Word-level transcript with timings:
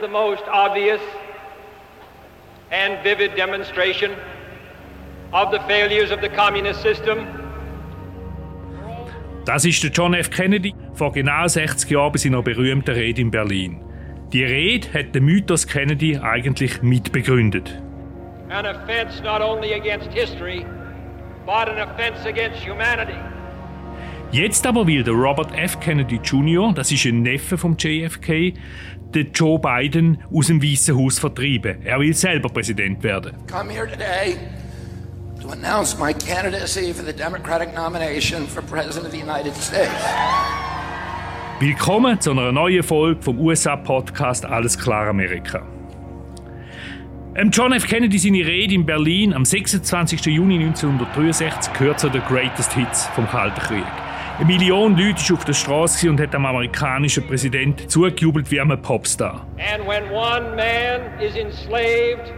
the 0.00 0.08
most 0.08 0.42
obvious 0.48 1.00
and 2.70 3.02
vivid 3.02 3.36
demonstration 3.36 4.12
of 5.32 5.50
the 5.50 5.60
failures 5.66 6.10
of 6.10 6.20
the 6.20 6.28
communist 6.28 6.82
system. 6.82 7.26
Das 9.44 9.64
ist 9.64 9.82
der 9.82 9.90
John 9.90 10.14
F. 10.14 10.30
Kennedy 10.30 10.74
vor 10.94 11.12
genau 11.12 11.48
60 11.48 11.90
Jahren 11.90 12.12
bei 12.12 12.18
seiner 12.18 12.42
berühmten 12.42 12.94
Rede 12.94 13.20
in 13.20 13.30
Berlin. 13.30 13.80
Die 14.32 14.44
Rede 14.44 14.86
hat 14.92 15.14
den 15.14 15.24
Mythos 15.24 15.66
Kennedy 15.66 16.18
eigentlich 16.18 16.82
mitbegründet. 16.82 17.80
An 18.48 18.66
offense 18.66 19.22
not 19.22 19.40
only 19.40 19.74
against 19.74 20.10
history, 20.12 20.64
but 21.46 21.68
an 21.68 21.78
offense 21.78 22.28
against 22.28 22.64
humanity. 22.64 23.18
Jetzt 24.32 24.64
aber 24.64 24.86
will 24.86 25.02
der 25.02 25.14
Robert 25.14 25.52
F. 25.58 25.80
Kennedy 25.80 26.20
Jr., 26.22 26.72
das 26.72 26.92
ist 26.92 27.04
ein 27.04 27.22
Neffe 27.22 27.58
vom 27.58 27.76
JFK, 27.76 28.54
den 29.12 29.32
Joe 29.32 29.58
Biden 29.58 30.22
aus 30.32 30.46
dem 30.46 30.62
Weißen 30.62 30.96
Haus 30.96 31.18
vertreiben. 31.18 31.82
Er 31.82 31.98
will 31.98 32.14
selber 32.14 32.48
Präsident 32.48 33.02
werden. 33.02 33.32
Come 33.50 33.72
here 33.72 33.88
today 33.88 34.36
to 35.42 35.48
announce 35.50 35.98
my 35.98 36.12
candidacy 36.12 36.94
for 36.94 37.04
the 37.04 37.12
Democratic 37.12 37.74
nomination 37.74 38.46
for 38.46 38.62
President 38.62 39.06
of 39.06 39.10
the 39.12 39.20
United 39.20 39.52
States. 39.56 39.90
Willkommen 41.58 42.20
zu 42.20 42.30
einer 42.30 42.52
neuen 42.52 42.84
Folge 42.84 43.20
vom 43.20 43.36
USA-Podcast 43.40 44.46
Alles 44.46 44.78
klar 44.78 45.08
Amerika. 45.08 45.66
Ähm, 47.34 47.50
John 47.50 47.72
F. 47.72 47.84
Kennedy 47.84 48.16
seine 48.16 48.46
Rede 48.46 48.74
in 48.74 48.86
Berlin 48.86 49.34
am 49.34 49.44
26. 49.44 50.26
Juni 50.26 50.54
1963 50.54 51.72
gehört 51.72 51.98
zu 51.98 52.08
den 52.08 52.22
Greatest 52.28 52.72
Hits 52.74 53.06
vom 53.16 53.26
Kalten 53.26 53.58
Krieg. 53.58 54.09
Eine 54.40 54.54
Million 54.54 54.96
Leute 54.96 55.20
war 55.28 55.36
auf 55.36 55.44
der 55.44 55.52
Straße 55.52 56.08
und 56.08 56.18
hat 56.18 56.32
dem 56.32 56.46
amerikanischen 56.46 57.26
Präsidenten 57.26 57.86
zugejubelt 57.90 58.50
wie 58.50 58.58
einem 58.58 58.80
Popstar. 58.80 59.46
And 59.58 59.86
when 59.86 60.04
one 60.10 60.56
man 60.56 61.20
is 61.20 61.36
enslaved, 61.36 62.32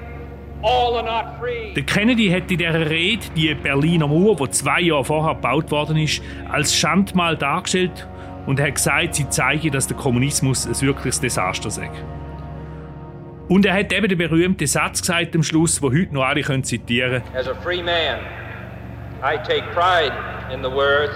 all 0.65 0.97
are 0.97 1.05
not 1.05 1.39
free. 1.39 1.73
Der 1.75 1.85
Kennedy 1.85 2.29
hat 2.29 2.51
in 2.51 2.59
dieser 2.59 2.91
Rede 2.91 3.25
die 3.37 3.55
Berliner 3.55 4.09
Mauer, 4.09 4.35
die 4.35 4.51
zwei 4.51 4.81
Jahre 4.81 5.05
vorher 5.05 5.37
gebaut 5.37 5.71
worden 5.71 5.97
ist, 5.97 6.21
als 6.51 6.77
Schandmal 6.77 7.37
dargestellt 7.37 8.09
und 8.47 8.59
er 8.59 8.67
hat 8.67 8.75
gesagt, 8.75 9.15
sie 9.15 9.29
zeige, 9.29 9.71
dass 9.71 9.87
der 9.87 9.97
Kommunismus 9.97 10.67
ein 10.67 10.81
wirkliches 10.81 11.21
Desaster 11.21 11.71
sei. 11.71 11.89
Und 13.48 13.65
er 13.65 13.75
hat 13.75 13.93
eben 13.93 14.09
den 14.09 14.19
berühmten 14.19 14.67
Satz 14.67 15.03
gesagt 15.03 15.37
am 15.37 15.45
Schluss, 15.45 15.81
wo 15.81 15.93
heute 15.93 16.13
noch 16.13 16.25
alle 16.25 16.43
können 16.43 16.65
zitieren 16.65 17.23
As 17.33 17.47
a 17.47 17.55
free 17.63 17.81
man, 17.81 18.19
I 19.23 19.37
take 19.47 19.63
pride 19.73 20.13
in 20.53 20.65
the 20.65 20.71
words, 20.71 21.13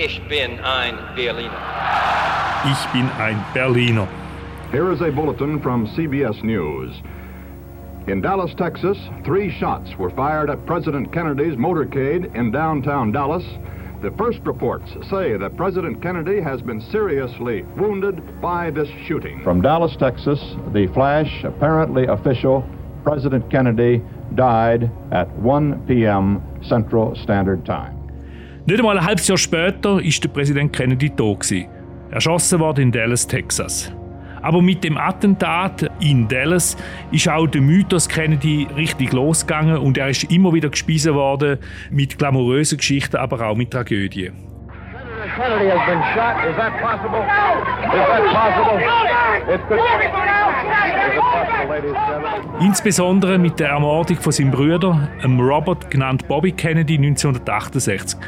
Ich 0.00 0.20
bin 0.28 0.60
ein 0.60 0.96
Berliner. 1.16 1.58
Ich 2.70 2.92
bin 2.92 3.10
ein 3.18 3.44
Berliner. 3.52 4.06
Here 4.70 4.92
is 4.92 5.00
a 5.00 5.10
bulletin 5.10 5.60
from 5.60 5.88
CBS 5.88 6.40
News. 6.44 7.02
In 8.06 8.20
Dallas, 8.20 8.54
Texas, 8.54 8.96
three 9.24 9.50
shots 9.50 9.98
were 9.98 10.10
fired 10.10 10.50
at 10.50 10.64
President 10.66 11.12
Kennedy's 11.12 11.56
motorcade 11.56 12.32
in 12.36 12.52
downtown 12.52 13.10
Dallas. 13.10 13.42
The 14.00 14.12
first 14.12 14.38
reports 14.44 14.88
say 15.10 15.36
that 15.36 15.56
President 15.56 16.00
Kennedy 16.00 16.40
has 16.40 16.62
been 16.62 16.80
seriously 16.80 17.62
wounded 17.76 18.40
by 18.40 18.70
this 18.70 18.88
shooting. 19.04 19.42
From 19.42 19.62
Dallas, 19.62 19.96
Texas, 19.96 20.38
the 20.72 20.86
flash, 20.94 21.42
apparently 21.42 22.06
official, 22.06 22.64
President 23.02 23.50
Kennedy 23.50 24.00
died 24.36 24.92
at 25.10 25.28
1 25.38 25.86
p.m. 25.88 26.40
Central 26.62 27.16
Standard 27.16 27.66
Time. 27.66 27.97
Nicht 28.68 28.80
einmal 28.80 28.98
ein 28.98 29.06
halbes 29.06 29.26
Jahr 29.26 29.38
später 29.38 29.98
ist 29.98 30.22
der 30.22 30.28
Präsident 30.28 30.74
Kennedy 30.74 31.08
tot 31.08 31.40
gewesen. 31.40 31.68
Erschossen 32.10 32.60
worden 32.60 32.82
in 32.82 32.92
Dallas, 32.92 33.26
Texas. 33.26 33.90
Aber 34.42 34.60
mit 34.60 34.84
dem 34.84 34.98
Attentat 34.98 35.90
in 36.00 36.28
Dallas 36.28 36.76
ist 37.10 37.30
auch 37.30 37.46
der 37.46 37.62
Mythos 37.62 38.06
Kennedy 38.06 38.68
richtig 38.76 39.14
losgegangen 39.14 39.78
und 39.78 39.96
er 39.96 40.10
ist 40.10 40.24
immer 40.24 40.52
wieder 40.52 40.68
gespiesen 40.68 41.14
worden 41.14 41.60
mit 41.90 42.18
glamourösen 42.18 42.76
Geschichten, 42.76 43.16
aber 43.16 43.40
auch 43.40 43.56
mit 43.56 43.70
Tragödien. 43.70 44.34
Kennedy 45.34 45.70
has 45.70 45.86
been 45.88 46.02
shot. 46.14 46.44
Is 46.44 46.56
that 46.56 46.72
possible? 46.82 47.24
Is 47.24 48.06
that 48.06 48.24
possible? 48.34 48.78
It 49.54 49.60
could. 49.66 49.78
Is 49.78 50.02
it 50.04 50.12
possible, 51.16 51.68
ladies 51.70 51.94
and 51.94 52.22
gentlemen? 52.22 52.60
Insbesondere 52.60 53.38
mit 53.38 53.58
der 53.60 53.70
Ermordung 53.70 54.18
von 54.18 54.32
seinem 54.32 54.50
Bruder, 54.50 55.08
Robert 55.24 55.90
genannt 55.90 56.28
Bobby 56.28 56.52
Kennedy 56.52 56.96
1968. 56.96 58.18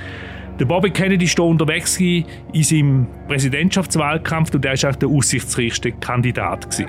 Der 0.60 0.66
Bobby 0.66 0.90
Kennedy 0.90 1.26
war 1.38 1.46
unterwegs 1.46 1.98
in 1.98 2.26
seinem 2.52 3.06
Präsidentschaftswahlkampf 3.28 4.54
und 4.54 4.62
er 4.62 4.74
war 4.82 4.90
auch 4.90 4.96
der 4.96 5.08
aussichtsreichste 5.08 5.92
Kandidat. 5.92 6.68
Er 6.78 6.86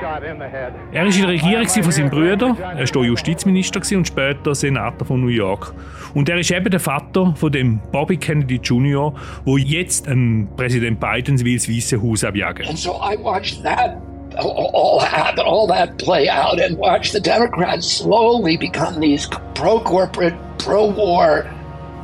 war 0.00 0.24
in 0.24 1.20
der 1.20 1.28
Regierung 1.28 1.68
von 1.68 1.92
seinem 1.92 2.08
Bruder, 2.08 2.56
er 2.58 2.94
war 2.94 3.04
Justizminister 3.04 3.82
und 3.94 4.06
später 4.06 4.54
Senator 4.54 5.06
von 5.06 5.20
New 5.20 5.28
York. 5.28 5.74
Und 6.14 6.30
er 6.30 6.38
ist 6.38 6.50
eben 6.52 6.70
der 6.70 6.80
Vater 6.80 7.34
von 7.36 7.52
dem 7.52 7.80
Bobby 7.92 8.16
Kennedy 8.16 8.56
Jr., 8.56 9.12
wo 9.44 9.58
jetzt 9.58 10.08
ähm, 10.08 10.48
Präsident 10.56 10.98
Biden 10.98 11.38
will 11.44 11.56
das 11.56 11.68
Weiße 11.68 12.00
Haus 12.00 12.24
abjagen. 12.24 12.66
And 12.66 12.78
so 12.78 12.92
I 12.92 13.14
watched 13.22 13.62
that 13.62 13.98
all 14.38 15.02
happen, 15.02 15.44
all 15.44 15.68
that 15.68 15.98
play 15.98 16.30
out, 16.30 16.58
and 16.58 16.78
watched 16.78 17.12
the 17.12 17.20
Democrats 17.20 17.98
slowly 17.98 18.56
become 18.56 18.98
these 19.00 19.28
pro-corporate, 19.54 20.34
pro-war, 20.56 21.44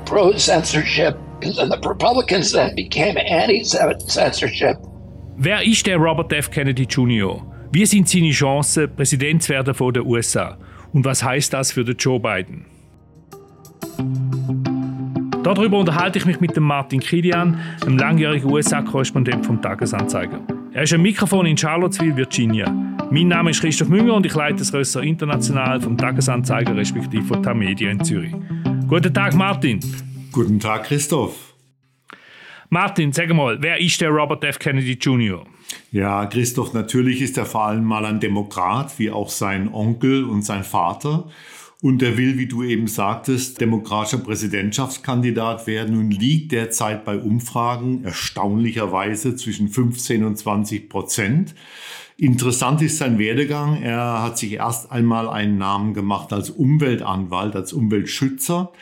pro-censorship, 0.07 1.17
and 1.43 1.55
then 1.55 1.69
the 1.69 1.79
Republicans 1.87 2.53
then 2.53 2.75
became 2.75 3.19
anti-censorship. 3.19 4.79
Wer 5.37 5.63
ist 5.63 5.87
der 5.87 5.99
Robert 5.99 6.33
F. 6.33 6.51
Kennedy 6.51 6.85
Jr.? 6.85 7.43
Wie 7.73 7.85
sind 7.85 8.09
seine 8.09 8.31
Chancen, 8.31 8.89
Präsident 8.97 9.43
zu 9.43 9.51
werden 9.51 9.75
von 9.75 9.93
den 9.93 10.07
USA? 10.07 10.57
Und 10.95 11.05
was 11.05 11.23
heißt 11.23 11.53
das 11.53 11.73
für 11.73 11.85
den 11.85 11.97
Joe 11.97 12.19
Biden? 12.19 12.65
Darüber 15.43 15.79
unterhalte 15.79 16.19
ich 16.19 16.27
mich 16.27 16.41
mit 16.41 16.57
dem 16.57 16.65
Martin 16.65 17.01
Kilian, 17.01 17.61
einem 17.83 17.99
langjährigen 17.99 18.51
USA-Korrespondent 18.51 19.45
vom 19.45 19.61
Tagesanzeiger. 19.61 20.41
Er 20.73 20.83
ist 20.83 20.93
am 20.93 21.03
Mikrofon 21.03 21.47
in 21.47 21.57
Charlottesville, 21.57 22.17
Virginia. 22.17 22.69
Mein 23.11 23.29
Name 23.29 23.51
ist 23.51 23.61
Christoph 23.61 23.89
Münger 23.89 24.15
und 24.15 24.27
ich 24.27 24.35
leite 24.35 24.57
das 24.57 24.73
Rösser 24.73 25.03
International 25.03 25.81
vom 25.81 25.97
Tagesanzeiger 25.97 26.75
respektive 26.75 27.23
von 27.23 27.43
Tamedia 27.43 27.91
in 27.91 28.03
Zürich. 28.03 28.35
Guten 28.89 29.13
Tag, 29.13 29.35
Martin. 29.35 29.81
Guten 30.31 30.61
Tag, 30.61 30.85
Christoph. 30.85 31.55
Martin, 32.69 33.13
sag 33.13 33.35
mal, 33.35 33.61
wer 33.61 33.81
ist 33.81 34.01
der 34.01 34.11
Robert 34.11 34.45
F. 34.45 34.61
Kennedy 34.61 34.93
Jr.? 34.93 35.45
Ja, 35.91 36.25
Christoph, 36.27 36.73
natürlich 36.73 37.21
ist 37.21 37.37
er 37.37 37.47
vor 37.47 37.65
allem 37.65 37.83
mal 37.83 38.05
ein 38.05 38.21
Demokrat, 38.21 38.97
wie 39.01 39.11
auch 39.11 39.29
sein 39.29 39.75
Onkel 39.75 40.23
und 40.23 40.43
sein 40.43 40.63
Vater. 40.63 41.29
Und 41.83 42.01
er 42.01 42.17
will, 42.17 42.39
wie 42.39 42.47
du 42.47 42.63
eben 42.63 42.87
sagtest, 42.87 43.61
demokratischer 43.61 44.19
Präsidentschaftskandidat 44.19 45.67
werden 45.67 45.99
und 45.99 46.13
liegt 46.13 46.53
derzeit 46.53 47.05
bei 47.05 47.19
Umfragen 47.19 48.05
erstaunlicherweise 48.05 49.35
zwischen 49.35 49.69
15 49.69 50.25
und 50.25 50.39
20 50.39 50.89
Prozent. 50.89 51.57
Interessant 52.19 52.81
ist 52.81 52.97
sein 52.97 53.19
Werdegang. 53.19 53.83
Er 53.83 54.23
hat 54.23 54.39
sich 54.39 54.55
erst 54.55 54.91
einmal 54.91 55.29
einen 55.29 55.59
Namen 55.59 55.93
gemacht 55.93 56.33
als 56.33 56.49
Umweltanwalt, 56.49 57.55
als 57.55 57.75
Umweltschützer, 57.75 58.73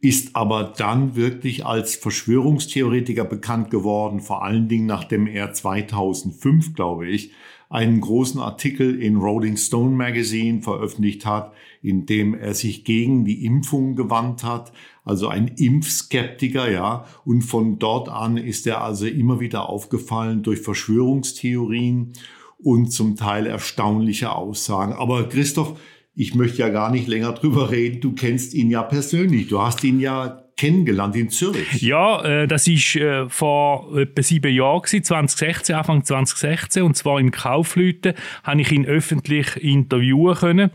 ist 0.00 0.34
aber 0.34 0.72
dann 0.74 1.14
wirklich 1.14 1.66
als 1.66 1.96
Verschwörungstheoretiker 1.96 3.24
bekannt 3.24 3.70
geworden, 3.70 4.20
vor 4.20 4.42
allen 4.42 4.68
Dingen 4.68 4.86
nachdem 4.86 5.26
er 5.26 5.52
2005, 5.52 6.74
glaube 6.74 7.08
ich, 7.08 7.32
einen 7.68 8.00
großen 8.00 8.40
Artikel 8.40 9.02
in 9.02 9.16
Rolling 9.16 9.58
Stone 9.58 9.94
Magazine 9.94 10.62
veröffentlicht 10.62 11.26
hat, 11.26 11.52
in 11.82 12.06
dem 12.06 12.32
er 12.32 12.54
sich 12.54 12.84
gegen 12.84 13.26
die 13.26 13.44
Impfung 13.44 13.96
gewandt 13.96 14.44
hat, 14.44 14.72
also 15.04 15.28
ein 15.28 15.48
Impfskeptiker, 15.48 16.70
ja, 16.70 17.04
und 17.26 17.42
von 17.42 17.78
dort 17.78 18.08
an 18.08 18.38
ist 18.38 18.66
er 18.66 18.82
also 18.82 19.04
immer 19.04 19.40
wieder 19.40 19.68
aufgefallen 19.68 20.42
durch 20.42 20.60
Verschwörungstheorien 20.60 22.14
und 22.62 22.90
zum 22.90 23.16
Teil 23.16 23.46
erstaunliche 23.46 24.32
Aussagen. 24.32 24.92
Aber 24.92 25.28
Christoph, 25.28 25.78
ich 26.14 26.34
möchte 26.34 26.58
ja 26.58 26.68
gar 26.68 26.90
nicht 26.90 27.06
länger 27.06 27.32
drüber 27.32 27.70
reden. 27.70 28.00
Du 28.00 28.12
kennst 28.12 28.52
ihn 28.54 28.70
ja 28.70 28.82
persönlich. 28.82 29.48
Du 29.48 29.62
hast 29.62 29.84
ihn 29.84 30.00
ja 30.00 30.42
kennengelernt 30.58 31.14
in 31.16 31.30
Zürich. 31.30 31.80
Ja, 31.80 32.22
äh, 32.24 32.48
das 32.48 32.66
ist 32.66 32.96
äh, 32.96 33.28
vor 33.28 33.96
etwa 33.96 34.22
sieben 34.22 34.52
Jahren, 34.52 34.82
gewesen, 34.82 35.04
2016, 35.04 35.76
Anfang 35.76 36.04
2016, 36.04 36.82
und 36.82 36.96
zwar 36.96 37.20
im 37.20 37.30
Kaufleuten, 37.30 38.14
habe 38.42 38.60
ich 38.60 38.72
ihn 38.72 38.84
öffentlich 38.84 39.56
interviewen 39.56 40.34
können. 40.34 40.70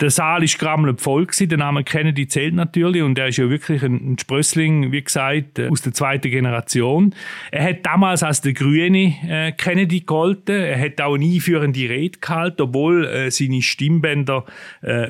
Der 0.00 0.10
Saal 0.10 0.44
ist 0.44 0.58
grammelnd 0.58 1.00
voll 1.00 1.26
gewesen. 1.26 1.48
Der 1.48 1.58
Name 1.58 1.82
Kennedy 1.82 2.28
zählt 2.28 2.54
natürlich 2.54 3.02
und 3.02 3.18
er 3.18 3.28
ist 3.28 3.38
ja 3.38 3.50
wirklich 3.50 3.82
ein, 3.82 4.16
Sprössling, 4.18 4.92
wie 4.92 5.02
gesagt, 5.02 5.58
äh, 5.58 5.68
aus 5.68 5.82
der 5.82 5.92
zweiten 5.92 6.30
Generation. 6.30 7.14
Er 7.50 7.64
hat 7.64 7.84
damals 7.84 8.22
als 8.22 8.40
der 8.40 8.52
grüne 8.52 9.14
äh, 9.26 9.52
Kennedy 9.52 10.00
gehalten. 10.00 10.52
Er 10.52 10.80
hat 10.80 11.00
auch 11.00 11.14
eine 11.14 11.24
einführende 11.24 11.88
Rede 11.88 12.18
gehalten, 12.18 12.62
obwohl 12.62 13.06
äh, 13.06 13.30
seine 13.30 13.62
Stimmbänder 13.62 14.44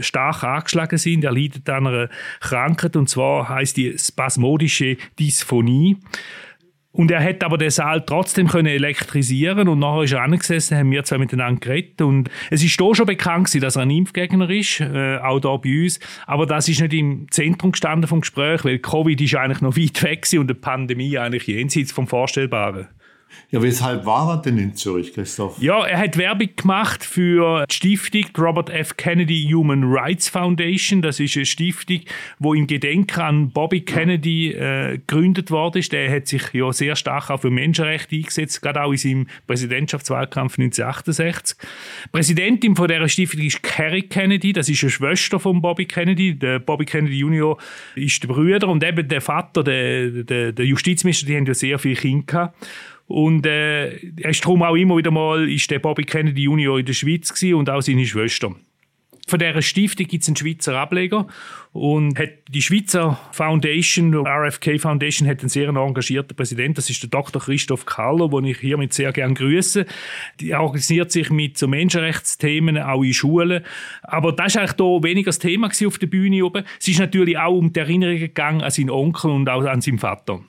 stark 0.00 0.44
angeschlagen 0.44 0.98
sind. 0.98 1.24
Er 1.24 1.32
leidet 1.32 1.68
an 1.68 1.86
einer 1.86 2.08
Krankheit 2.40 2.96
und 2.96 3.08
zwar 3.08 3.48
heißt 3.48 3.76
die 3.76 3.96
spasmodische 3.98 4.96
Dysphonie. 5.18 5.96
Und 6.90 7.10
er 7.10 7.22
hat 7.22 7.44
aber 7.44 7.58
den 7.58 7.70
Saal 7.70 8.04
trotzdem 8.04 8.48
können 8.48 8.66
elektrisieren 8.66 9.68
und 9.68 9.78
nachher 9.78 10.04
ist 10.04 10.12
er 10.12 10.22
angesessen, 10.22 10.78
haben 10.78 10.90
wir 10.90 11.04
zwei 11.04 11.18
miteinander 11.18 11.60
geredet 11.60 12.00
und 12.00 12.30
es 12.50 12.64
ist 12.64 12.80
hier 12.80 12.94
schon 12.94 13.06
bekannt 13.06 13.46
gewesen, 13.46 13.60
dass 13.60 13.76
er 13.76 13.82
ein 13.82 13.90
Impfgegner 13.90 14.48
ist, 14.48 14.80
äh, 14.80 15.18
auch 15.18 15.38
da 15.38 15.56
bei 15.58 15.82
uns, 15.82 16.00
aber 16.26 16.46
das 16.46 16.66
ist 16.66 16.80
nicht 16.80 16.94
im 16.94 17.30
Zentrum 17.30 17.72
gestanden 17.72 18.08
vom 18.08 18.22
Gespräch, 18.22 18.64
weil 18.64 18.78
Covid 18.78 19.20
ist 19.20 19.34
eigentlich 19.34 19.60
noch 19.60 19.76
weit 19.76 20.02
weg 20.02 20.26
und 20.38 20.48
die 20.48 20.54
Pandemie 20.54 21.18
eigentlich 21.18 21.46
jenseits 21.46 21.92
vom 21.92 22.06
Vorstellbaren. 22.06 22.88
Ja, 23.50 23.62
weshalb 23.62 24.04
war 24.04 24.34
er 24.34 24.42
denn 24.42 24.58
in 24.58 24.74
Zürich, 24.74 25.14
Christoph? 25.14 25.60
Ja, 25.60 25.84
er 25.86 25.98
hat 25.98 26.18
Werbung 26.18 26.50
gemacht 26.54 27.02
für 27.02 27.64
die 27.66 27.74
Stiftung 27.74 28.26
Robert 28.38 28.68
F. 28.68 28.96
Kennedy 28.96 29.48
Human 29.50 29.84
Rights 29.84 30.28
Foundation. 30.28 31.00
Das 31.00 31.18
ist 31.18 31.34
eine 31.36 31.46
Stiftung, 31.46 32.00
wo 32.38 32.52
im 32.52 32.66
Gedenken 32.66 33.20
an 33.20 33.50
Bobby 33.50 33.80
Kennedy 33.80 34.52
äh, 34.52 34.98
gegründet 34.98 35.50
worden 35.50 35.78
ist. 35.78 35.92
Der 35.92 36.14
hat 36.14 36.28
sich 36.28 36.42
ja 36.52 36.70
sehr 36.72 36.94
stark 36.94 37.30
auch 37.30 37.40
für 37.40 37.50
Menschenrechte 37.50 38.16
eingesetzt, 38.16 38.60
gerade 38.60 38.82
auch 38.82 38.90
in 38.90 38.98
seinem 38.98 39.26
Präsidentschaftswahlkampf 39.46 40.58
1968. 40.58 41.56
Präsidentin 42.12 42.76
von 42.76 42.88
dieser 42.88 43.08
Stiftung 43.08 43.40
ist 43.40 43.62
Carrie 43.62 44.02
Kennedy. 44.02 44.52
Das 44.52 44.68
ist 44.68 44.82
eine 44.82 44.90
Schwester 44.90 45.40
von 45.40 45.62
Bobby 45.62 45.86
Kennedy. 45.86 46.38
Der 46.38 46.58
Bobby 46.58 46.84
Kennedy 46.84 47.18
Jr. 47.18 47.56
ist 47.94 48.22
der 48.22 48.28
Bruder 48.28 48.68
und 48.68 48.84
eben 48.84 49.08
der 49.08 49.20
Vater, 49.20 49.64
der, 49.64 50.10
der, 50.10 50.52
der 50.52 50.66
Justizminister, 50.66 51.26
die 51.26 51.36
haben 51.36 51.46
ja 51.46 51.54
sehr 51.54 51.78
viele 51.78 51.96
Kinder 51.96 52.26
gehabt. 52.26 52.66
Und 53.08 53.46
äh, 53.46 53.96
er 54.20 54.30
ist 54.30 54.44
darum 54.44 54.62
auch 54.62 54.76
immer 54.76 54.98
wieder 54.98 55.10
mal 55.10 55.50
ist 55.50 55.70
der 55.70 55.78
Bobby 55.78 56.04
Kennedy 56.04 56.42
Junior 56.42 56.78
in 56.78 56.86
der 56.86 56.92
Schweiz 56.92 57.32
gewesen 57.32 57.54
und 57.54 57.70
auch 57.70 57.80
seine 57.80 58.06
Schwester. 58.06 58.54
Von 59.26 59.38
dieser 59.38 59.60
Stiftung 59.60 60.06
gibt 60.06 60.22
es 60.22 60.28
einen 60.28 60.36
Schweizer 60.36 60.74
Ableger 60.78 61.26
und 61.72 62.18
hat 62.18 62.30
die 62.48 62.62
Schweizer 62.62 63.20
Foundation, 63.32 64.14
RFK 64.26 64.80
Foundation, 64.80 65.28
hat 65.28 65.40
einen 65.40 65.50
sehr 65.50 65.68
engagierten 65.68 66.34
Präsidenten, 66.34 66.76
das 66.76 66.88
ist 66.88 67.02
der 67.02 67.10
Dr. 67.10 67.42
Christoph 67.42 67.84
Kaller, 67.84 68.28
den 68.30 68.46
ich 68.46 68.58
hiermit 68.58 68.94
sehr 68.94 69.12
gerne 69.12 69.34
grüße. 69.34 69.84
Die 70.40 70.54
organisiert 70.54 71.12
sich 71.12 71.28
mit 71.28 71.58
so 71.58 71.68
Menschenrechtsthemen 71.68 72.78
auch 72.78 73.02
in 73.02 73.12
Schulen, 73.12 73.64
aber 74.02 74.32
das 74.32 74.54
ist 74.54 74.56
eigentlich 74.56 74.72
da 74.72 74.84
weniger 74.84 75.28
das 75.28 75.38
Thema 75.38 75.68
auf 75.68 75.98
der 75.98 76.06
Bühne 76.06 76.42
oben. 76.44 76.64
Es 76.80 76.88
ist 76.88 76.98
natürlich 76.98 77.36
auch 77.36 77.54
um 77.54 77.70
die 77.70 77.80
Erinnerungen 77.80 78.20
gegangen 78.20 78.62
an 78.62 78.70
seinen 78.70 78.90
Onkel 78.90 79.30
und 79.30 79.48
auch 79.50 79.64
an 79.64 79.82
seinen 79.82 79.98
Vater. 79.98 80.40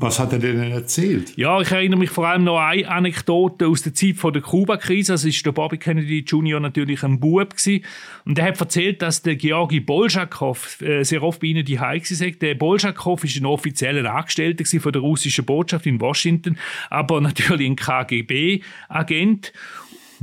Was 0.00 0.20
hat 0.20 0.32
er 0.32 0.38
denn 0.38 0.70
erzählt? 0.70 1.36
Ja, 1.36 1.60
ich 1.60 1.72
erinnere 1.72 1.98
mich 1.98 2.10
vor 2.10 2.28
allem 2.28 2.44
noch 2.44 2.60
an 2.60 2.68
eine 2.68 2.88
Anekdote 2.88 3.66
aus 3.66 3.82
der 3.82 3.94
Zeit 3.94 4.14
der 4.32 4.42
Kuba-Krise. 4.42 5.12
Das 5.12 5.24
ist 5.24 5.44
der 5.44 5.50
Bobby 5.50 5.76
Kennedy 5.76 6.20
Jr. 6.20 6.60
natürlich 6.60 7.02
ein 7.02 7.18
Bub 7.18 7.56
gewesen. 7.56 7.84
Und 8.24 8.38
er 8.38 8.44
hat 8.46 8.60
erzählt, 8.60 9.02
dass 9.02 9.22
der 9.22 9.34
Georgi 9.34 9.80
Bolschakow 9.80 10.80
äh, 10.82 11.02
sehr 11.02 11.24
oft 11.24 11.40
bei 11.40 11.48
ihnen 11.48 11.64
die 11.64 11.80
war. 11.80 11.96
Der 11.96 12.54
Bolschakow 12.54 13.24
ist 13.24 13.38
ein 13.38 13.46
offizieller 13.46 14.14
Angestellter 14.14 14.64
von 14.80 14.92
der 14.92 15.02
russischen 15.02 15.44
Botschaft 15.44 15.84
in 15.84 16.00
Washington, 16.00 16.58
aber 16.90 17.20
natürlich 17.20 17.68
ein 17.68 17.74
KGB-Agent. 17.74 19.52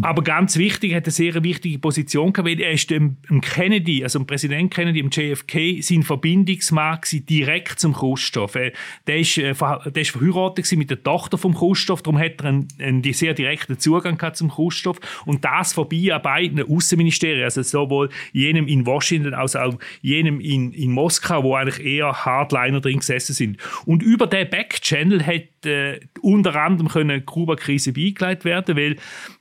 Aber 0.02 0.24
ganz 0.24 0.58
wichtig, 0.58 0.92
er 0.92 0.98
hat 0.98 1.06
eine 1.06 1.12
sehr 1.12 1.44
wichtige 1.44 1.80
Position 1.80 2.34
gehabt, 2.34 2.50
weil 2.50 2.60
er 2.60 2.72
ist 2.72 2.90
dem, 2.90 3.18
dem 3.30 3.42
Kennedy, 3.42 4.04
also 4.04 4.20
dem 4.20 4.28
Präsident 4.28 4.74
Kennedy, 4.74 5.02
dem 5.02 5.10
JFK, 5.10 5.82
sein 5.82 6.04
Verbindungsmann 6.04 7.00
direkt 7.30 7.80
zum 7.80 7.94
Khrushchev. 7.94 8.58
Er, 8.60 8.72
der 9.08 9.20
ist, 9.20 9.38
äh, 9.38 9.54
der 9.54 10.06
verheiratet 10.06 10.72
mit 10.74 10.90
der 10.90 11.02
Tochter 11.02 11.38
vom 11.38 11.56
Khrushchev, 11.56 12.02
darum 12.02 12.20
hat 12.20 12.42
er 12.42 12.46
einen, 12.46 12.68
einen 12.80 13.04
sehr 13.14 13.34
direkten 13.34 13.80
Zugang 13.80 14.18
gehabt 14.18 14.38
zum 14.38 14.50
Khrushchev 14.50 15.00
und 15.26 15.46
das 15.46 15.74
vorbei 15.74 16.14
an 16.14 16.22
beiden 16.22 16.62
Außenministerien, 16.62 17.44
also 17.44 17.62
sowohl 17.62 18.10
jenem 18.34 18.68
in 18.68 18.86
Washington 18.86 19.34
als 19.34 19.56
auch 19.56 19.78
jenem 20.02 20.40
in, 20.40 20.74
in 20.74 20.92
Moskau, 20.92 21.44
wo 21.44 21.56
eigentlich 21.56 21.86
eher 21.86 22.26
Hardliner 22.26 22.82
drin 22.82 23.00
gesessen 23.00 23.34
sind. 23.34 23.58
Und 23.86 24.04
über 24.04 24.28
den 24.28 24.50
Backchannel 24.50 25.26
hat 25.26 25.66
äh, 25.66 26.00
unter 26.22 26.56
anderem 26.62 26.90
können 26.90 27.26
Kuba-Krise 27.26 27.94
beigelegt 27.94 28.46
werden, 28.46 28.76
weil 28.78 28.96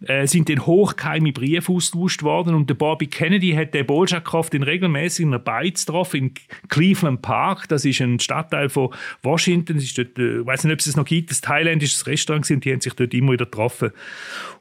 äh, 0.06 0.26
sind 0.26 0.43
dann 0.48 0.66
hochgeheime 0.66 1.32
Briefe 1.32 1.72
ausgetauscht 1.72 2.22
worden. 2.22 2.54
Und 2.54 2.68
der 2.70 2.74
Bobby 2.74 3.06
Kennedy 3.06 3.52
hat 3.52 3.74
den 3.74 3.86
Bolschakow 3.86 4.52
in 4.52 4.62
regelmäßig 4.62 5.24
in 5.24 5.28
einer 5.30 5.38
Beiz 5.38 5.86
getroffen 5.86 6.16
in 6.16 6.34
Cleveland 6.68 7.22
Park, 7.22 7.68
das 7.68 7.84
ist 7.84 8.00
ein 8.00 8.20
Stadtteil 8.20 8.68
von 8.68 8.90
Washington, 9.22 9.76
ist 9.76 9.96
dort, 9.98 10.18
äh, 10.18 10.40
ich 10.40 10.46
weiß 10.46 10.64
nicht, 10.64 10.72
ob 10.72 10.78
es 10.80 10.86
es 10.86 10.96
noch 10.96 11.04
gibt, 11.04 11.30
das 11.30 11.40
thailändisches 11.40 12.06
Restaurant 12.06 12.50
und 12.50 12.64
die 12.64 12.72
haben 12.72 12.80
sich 12.80 12.94
dort 12.94 13.14
immer 13.14 13.32
wieder 13.32 13.44
getroffen. 13.44 13.90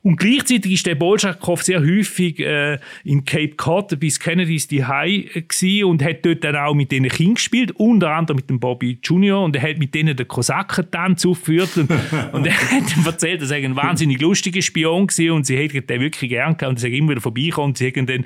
Und 0.01 0.17
gleichzeitig 0.17 0.73
ist 0.73 0.85
der 0.85 0.95
Bolschakow 0.95 1.61
sehr 1.63 1.79
häufig 1.79 2.39
äh, 2.39 2.77
in 3.05 3.23
Cape 3.23 3.55
Cod 3.55 3.97
bis 3.99 4.19
Kennedys 4.19 4.67
die 4.67 4.79
äh, 4.81 5.83
und 5.83 6.03
hat 6.03 6.25
dort 6.25 6.43
dann 6.43 6.57
auch 6.57 6.73
mit 6.73 6.91
denen 6.91 7.09
Kindern 7.09 7.35
gespielt, 7.35 7.71
unter 7.71 8.11
anderem 8.11 8.35
mit 8.37 8.49
dem 8.49 8.59
Bobby 8.59 8.99
Junior. 9.01 9.43
Und 9.43 9.55
er 9.55 9.61
hat 9.61 9.77
mit 9.77 9.95
denen 9.95 10.15
den 10.15 10.27
Kosakentanz 10.27 11.25
aufgeführt. 11.25 11.77
Und, 11.77 11.89
und 12.33 12.45
er 12.45 12.53
hat 12.53 13.05
erzählt, 13.05 13.41
dass 13.41 13.51
er 13.51 13.57
ein 13.57 13.77
wahnsinnig 13.77 14.19
lustiger 14.19 14.61
Spion 14.61 15.07
war 15.07 15.35
und 15.35 15.45
sie 15.45 15.57
hätten 15.73 15.87
den 15.87 16.01
wirklich 16.01 16.29
gern 16.29 16.57
gehabt 16.57 16.63
und 16.63 16.79
sie 16.79 16.97
immer 16.97 17.11
wieder 17.11 17.21
vorbeikommen 17.21 17.75
sie 17.75 17.87
hätten 17.87 18.05
dann, 18.05 18.25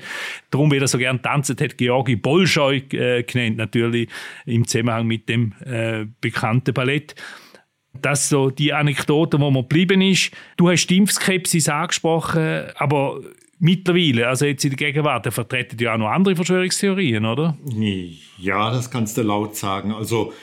darum 0.51 0.71
wie 0.71 0.77
er 0.77 0.87
so 0.87 0.97
gern 0.97 1.21
tanzt 1.21 1.59
hat, 1.59 1.77
Georgi 1.77 2.15
Bolschoi 2.15 2.83
äh, 2.91 3.23
genannt, 3.23 3.57
natürlich 3.57 4.09
im 4.45 4.67
Zusammenhang 4.67 5.07
mit 5.07 5.29
dem 5.29 5.53
äh, 5.65 6.05
bekannten 6.21 6.73
Ballett. 6.73 7.15
Das 8.01 8.29
so 8.29 8.49
die 8.49 8.73
Anekdote, 8.73 9.39
wo 9.39 9.49
man 9.49 9.63
geblieben 9.63 10.01
ist. 10.01 10.31
Du 10.55 10.69
hast 10.69 10.91
Impfskepsis 10.91 11.67
angesprochen, 11.67 12.65
aber 12.75 13.21
mittlerweile, 13.59 14.27
also 14.27 14.45
jetzt 14.45 14.63
in 14.65 14.71
der 14.71 14.77
Gegenwart, 14.77 15.31
vertreten 15.33 15.77
ja 15.79 15.93
auch 15.93 15.97
noch 15.97 16.09
andere 16.09 16.35
Verschwörungstheorien, 16.35 17.25
oder? 17.25 17.57
Ja, 18.37 18.71
das 18.71 18.91
kannst 18.91 19.17
du 19.17 19.23
laut 19.23 19.55
sagen. 19.55 19.91
Also 19.91 20.33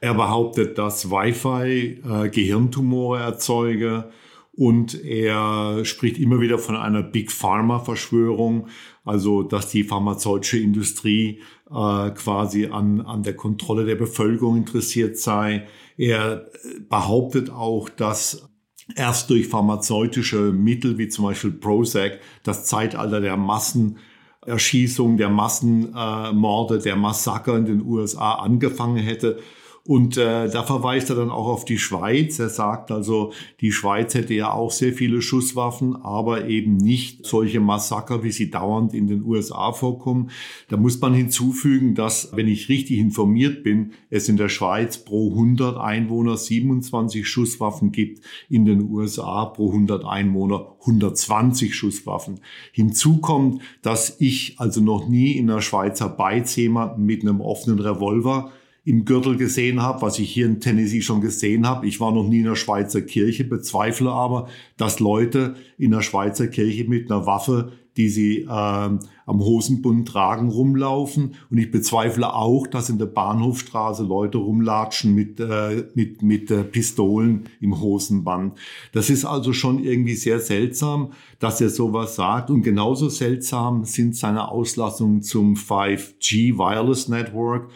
er 0.00 0.14
behauptet, 0.14 0.76
dass 0.76 1.10
Wi-Fi 1.10 2.02
äh, 2.04 2.28
Gehirntumore 2.28 3.20
erzeuge 3.20 4.10
und 4.56 5.02
er 5.04 5.84
spricht 5.84 6.18
immer 6.18 6.40
wieder 6.40 6.58
von 6.58 6.76
einer 6.76 7.02
Big 7.02 7.32
Pharma 7.32 7.80
Verschwörung, 7.80 8.68
also 9.04 9.42
dass 9.42 9.70
die 9.70 9.84
pharmazeutische 9.84 10.58
Industrie 10.58 11.40
äh, 11.70 12.10
quasi 12.10 12.66
an, 12.66 13.00
an 13.00 13.22
der 13.22 13.34
Kontrolle 13.34 13.84
der 13.84 13.96
Bevölkerung 13.96 14.56
interessiert 14.56 15.18
sei. 15.18 15.66
Er 15.96 16.46
behauptet 16.88 17.50
auch, 17.50 17.88
dass 17.88 18.48
erst 18.94 19.30
durch 19.30 19.48
pharmazeutische 19.48 20.52
Mittel 20.52 20.98
wie 20.98 21.08
zum 21.08 21.24
Beispiel 21.24 21.52
Prozac 21.52 22.20
das 22.42 22.66
Zeitalter 22.66 23.20
der 23.20 23.36
Massenerschießung, 23.36 25.16
der 25.16 25.30
Massenmorde, 25.30 26.78
der 26.78 26.96
Massaker 26.96 27.56
in 27.56 27.66
den 27.66 27.82
USA 27.82 28.34
angefangen 28.34 28.98
hätte. 28.98 29.40
Und 29.86 30.16
äh, 30.16 30.48
da 30.48 30.62
verweist 30.62 31.10
er 31.10 31.16
dann 31.16 31.30
auch 31.30 31.46
auf 31.46 31.66
die 31.66 31.76
Schweiz. 31.76 32.38
Er 32.38 32.48
sagt 32.48 32.90
also, 32.90 33.34
die 33.60 33.70
Schweiz 33.70 34.14
hätte 34.14 34.32
ja 34.32 34.50
auch 34.50 34.70
sehr 34.70 34.94
viele 34.94 35.20
Schusswaffen, 35.20 35.94
aber 35.94 36.46
eben 36.46 36.78
nicht 36.78 37.26
solche 37.26 37.60
Massaker, 37.60 38.24
wie 38.24 38.32
sie 38.32 38.50
dauernd 38.50 38.94
in 38.94 39.08
den 39.08 39.22
USA 39.22 39.72
vorkommen. 39.72 40.30
Da 40.68 40.78
muss 40.78 40.98
man 41.02 41.12
hinzufügen, 41.12 41.94
dass, 41.94 42.34
wenn 42.34 42.48
ich 42.48 42.70
richtig 42.70 42.96
informiert 42.96 43.62
bin, 43.62 43.92
es 44.08 44.26
in 44.30 44.38
der 44.38 44.48
Schweiz 44.48 45.04
pro 45.04 45.32
100 45.32 45.76
Einwohner 45.76 46.38
27 46.38 47.28
Schusswaffen 47.28 47.92
gibt, 47.92 48.24
in 48.48 48.64
den 48.64 48.88
USA 48.88 49.44
pro 49.44 49.68
100 49.68 50.06
Einwohner 50.06 50.76
120 50.80 51.74
Schusswaffen. 51.74 52.40
Hinzu 52.72 53.18
kommt, 53.18 53.60
dass 53.82 54.18
ich 54.18 54.54
also 54.58 54.80
noch 54.80 55.08
nie 55.08 55.32
in 55.32 55.46
der 55.46 55.60
Schweizer 55.60 56.08
Beiz 56.08 56.56
jemanden 56.56 57.04
mit 57.04 57.20
einem 57.20 57.42
offenen 57.42 57.80
Revolver 57.80 58.50
im 58.84 59.04
Gürtel 59.04 59.36
gesehen 59.36 59.80
habe, 59.80 60.02
was 60.02 60.18
ich 60.18 60.30
hier 60.30 60.46
in 60.46 60.60
Tennessee 60.60 61.00
schon 61.00 61.22
gesehen 61.22 61.66
habe. 61.66 61.86
Ich 61.86 62.00
war 62.00 62.12
noch 62.12 62.28
nie 62.28 62.40
in 62.40 62.44
der 62.44 62.56
Schweizer 62.56 63.00
Kirche, 63.00 63.44
bezweifle 63.44 64.10
aber, 64.10 64.48
dass 64.76 65.00
Leute 65.00 65.54
in 65.78 65.90
der 65.92 66.02
Schweizer 66.02 66.48
Kirche 66.48 66.84
mit 66.84 67.10
einer 67.10 67.24
Waffe, 67.24 67.72
die 67.96 68.08
sie 68.08 68.40
äh, 68.40 68.46
am 68.48 69.00
Hosenbund 69.26 70.08
tragen, 70.08 70.48
rumlaufen. 70.48 71.36
Und 71.50 71.58
ich 71.58 71.70
bezweifle 71.70 72.34
auch, 72.34 72.66
dass 72.66 72.90
in 72.90 72.98
der 72.98 73.06
Bahnhofstraße 73.06 74.02
Leute 74.02 74.38
rumlatschen 74.38 75.14
mit, 75.14 75.40
äh, 75.40 75.84
mit, 75.94 76.20
mit 76.20 76.50
äh, 76.50 76.64
Pistolen 76.64 77.44
im 77.60 77.80
Hosenband. 77.80 78.58
Das 78.92 79.08
ist 79.08 79.24
also 79.24 79.52
schon 79.52 79.82
irgendwie 79.82 80.16
sehr 80.16 80.40
seltsam, 80.40 81.12
dass 81.38 81.60
er 81.60 81.70
sowas 81.70 82.16
sagt. 82.16 82.50
Und 82.50 82.62
genauso 82.62 83.08
seltsam 83.08 83.84
sind 83.84 84.16
seine 84.16 84.50
Auslassungen 84.50 85.22
zum 85.22 85.54
5G 85.54 86.58
Wireless 86.58 87.08
Network 87.08 87.70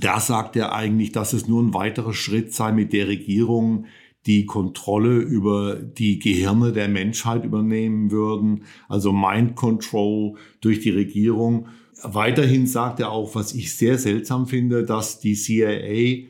da 0.00 0.20
sagt 0.20 0.56
er 0.56 0.74
eigentlich, 0.74 1.12
dass 1.12 1.32
es 1.32 1.48
nur 1.48 1.62
ein 1.62 1.74
weiterer 1.74 2.12
Schritt 2.12 2.52
sei, 2.52 2.72
mit 2.72 2.92
der 2.92 3.08
Regierung 3.08 3.86
die 4.26 4.46
Kontrolle 4.46 5.18
über 5.18 5.74
die 5.74 6.18
Gehirne 6.18 6.72
der 6.72 6.88
Menschheit 6.88 7.44
übernehmen 7.44 8.10
würden, 8.10 8.64
also 8.88 9.12
Mind 9.12 9.54
Control 9.54 10.34
durch 10.60 10.80
die 10.80 10.90
Regierung. 10.90 11.68
Weiterhin 12.02 12.66
sagt 12.66 13.00
er 13.00 13.12
auch, 13.12 13.34
was 13.34 13.54
ich 13.54 13.76
sehr 13.76 13.98
seltsam 13.98 14.46
finde, 14.46 14.84
dass 14.84 15.20
die 15.20 15.34
CIA 15.34 16.28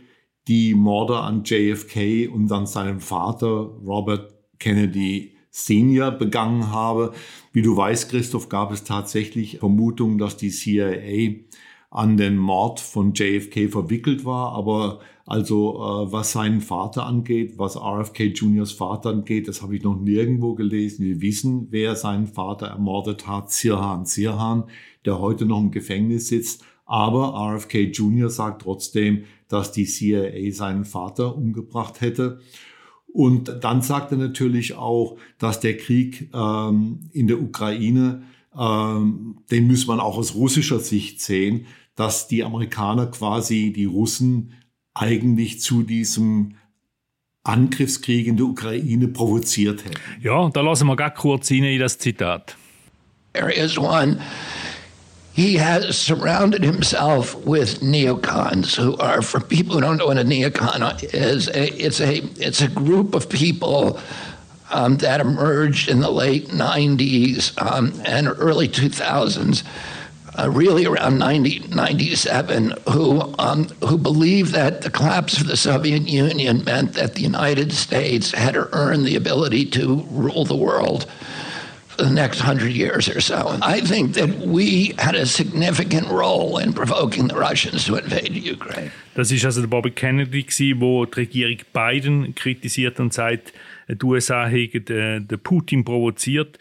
die 0.48 0.74
Morde 0.74 1.18
an 1.18 1.44
JFK 1.44 2.28
und 2.28 2.50
an 2.52 2.66
seinem 2.66 3.00
Vater 3.00 3.48
Robert 3.48 4.34
Kennedy 4.58 5.32
Senior 5.50 6.10
begangen 6.10 6.70
habe. 6.70 7.12
Wie 7.52 7.62
du 7.62 7.76
weißt, 7.76 8.10
Christoph, 8.10 8.48
gab 8.48 8.72
es 8.72 8.82
tatsächlich 8.82 9.58
Vermutungen, 9.58 10.18
dass 10.18 10.36
die 10.36 10.50
CIA 10.50 11.36
an 11.94 12.16
den 12.16 12.36
Mord 12.36 12.80
von 12.80 13.14
JFK 13.14 13.70
verwickelt 13.70 14.24
war, 14.24 14.52
aber 14.52 14.98
also 15.26 15.76
äh, 15.76 16.12
was 16.12 16.32
seinen 16.32 16.60
Vater 16.60 17.06
angeht, 17.06 17.54
was 17.56 17.76
RFK 17.76 18.34
Juniors 18.34 18.72
Vater 18.72 19.10
angeht, 19.10 19.46
das 19.46 19.62
habe 19.62 19.76
ich 19.76 19.84
noch 19.84 19.98
nirgendwo 19.98 20.54
gelesen. 20.54 21.04
Wir 21.04 21.20
wissen, 21.20 21.68
wer 21.70 21.94
seinen 21.94 22.26
Vater 22.26 22.66
ermordet 22.66 23.28
hat, 23.28 23.52
Sirhan 23.52 24.06
Sirhan, 24.06 24.64
der 25.04 25.20
heute 25.20 25.46
noch 25.46 25.60
im 25.60 25.70
Gefängnis 25.70 26.26
sitzt. 26.28 26.64
Aber 26.84 27.32
RFK 27.54 27.92
Jr. 27.92 28.28
sagt 28.28 28.62
trotzdem, 28.62 29.24
dass 29.48 29.70
die 29.70 29.86
CIA 29.86 30.52
seinen 30.52 30.84
Vater 30.84 31.36
umgebracht 31.36 32.00
hätte. 32.00 32.40
Und 33.06 33.58
dann 33.62 33.82
sagt 33.82 34.10
er 34.10 34.18
natürlich 34.18 34.74
auch, 34.74 35.16
dass 35.38 35.60
der 35.60 35.76
Krieg 35.76 36.28
ähm, 36.34 37.08
in 37.12 37.28
der 37.28 37.40
Ukraine, 37.40 38.24
ähm, 38.58 39.38
den 39.52 39.68
muss 39.68 39.86
man 39.86 40.00
auch 40.00 40.18
aus 40.18 40.34
russischer 40.34 40.80
Sicht 40.80 41.20
sehen, 41.20 41.66
dass 41.96 42.28
die 42.28 42.44
Amerikaner 42.44 43.06
quasi 43.06 43.72
die 43.72 43.84
Russen 43.84 44.52
eigentlich 44.94 45.60
zu 45.60 45.82
diesem 45.82 46.54
Angriffskrieg 47.44 48.26
in 48.26 48.36
der 48.36 48.46
Ukraine 48.46 49.08
provoziert 49.08 49.84
hätten. 49.84 49.96
Ja, 50.20 50.48
da 50.48 50.60
lassen 50.62 50.86
wir 50.86 50.96
ganz 50.96 51.14
kurz 51.16 51.50
rein 51.50 51.64
in 51.64 51.78
das 51.78 51.98
Zitat. 51.98 52.56
There 53.34 53.50
is 53.50 53.76
one. 53.76 54.20
He 55.34 55.56
has 55.56 55.98
surrounded 55.98 56.62
himself 56.62 57.34
with 57.44 57.82
neocons, 57.82 58.76
who 58.76 58.96
are, 58.98 59.20
for 59.20 59.40
people 59.40 59.74
who 59.74 59.80
don't 59.80 59.96
know 59.96 60.06
what 60.06 60.16
a 60.16 60.22
neocon 60.22 60.80
is, 61.12 61.48
it's 61.48 62.00
a 62.00 62.22
it's 62.38 62.62
a 62.62 62.68
group 62.68 63.16
of 63.16 63.28
people 63.28 63.98
um, 64.70 64.96
that 64.98 65.20
emerged 65.20 65.88
in 65.88 66.00
the 66.00 66.10
late 66.10 66.50
'90s 66.50 67.52
um, 67.60 67.92
and 68.04 68.28
early 68.28 68.68
2000s 68.68 69.64
uh, 70.38 70.50
really 70.50 70.84
around 70.84 71.18
1997, 71.18 72.74
who, 72.90 73.34
um, 73.38 73.64
who 73.86 73.96
believed 73.96 74.52
that 74.52 74.82
the 74.82 74.90
collapse 74.90 75.40
of 75.40 75.46
the 75.46 75.56
Soviet 75.56 76.08
Union 76.08 76.64
meant 76.64 76.94
that 76.94 77.14
the 77.14 77.22
United 77.22 77.72
States 77.72 78.32
had 78.32 78.54
to 78.54 78.68
earn 78.72 79.04
the 79.04 79.16
ability 79.16 79.64
to 79.66 80.04
rule 80.10 80.44
the 80.44 80.56
world 80.56 81.06
for 81.96 82.04
the 82.04 82.10
next 82.10 82.40
hundred 82.40 82.72
years 82.72 83.08
or 83.08 83.20
so. 83.20 83.56
I 83.62 83.80
think 83.80 84.14
that 84.14 84.28
we 84.38 84.94
had 84.98 85.14
a 85.14 85.26
significant 85.26 86.08
role 86.08 86.58
in 86.58 86.72
provoking 86.72 87.28
the 87.28 87.36
Russians 87.36 87.84
to 87.84 87.96
invade 87.96 88.34
Ukraine. 88.34 88.90
Das 89.14 89.30
ist 89.30 89.44
also 89.44 89.60
der 89.60 89.68
Bobby 89.68 89.90
Kennedy, 89.90 90.42
der 90.42 90.74
die 90.74 91.14
Regierung 91.14 91.58
Biden 91.72 92.34
kritisiert 92.34 92.98
und 92.98 93.12
sagt, 93.12 93.52
die 93.88 94.04
USA 94.04 94.46
haben 94.46 94.84
den 94.84 95.40
Putin 95.42 95.84
provoziert. 95.84 96.58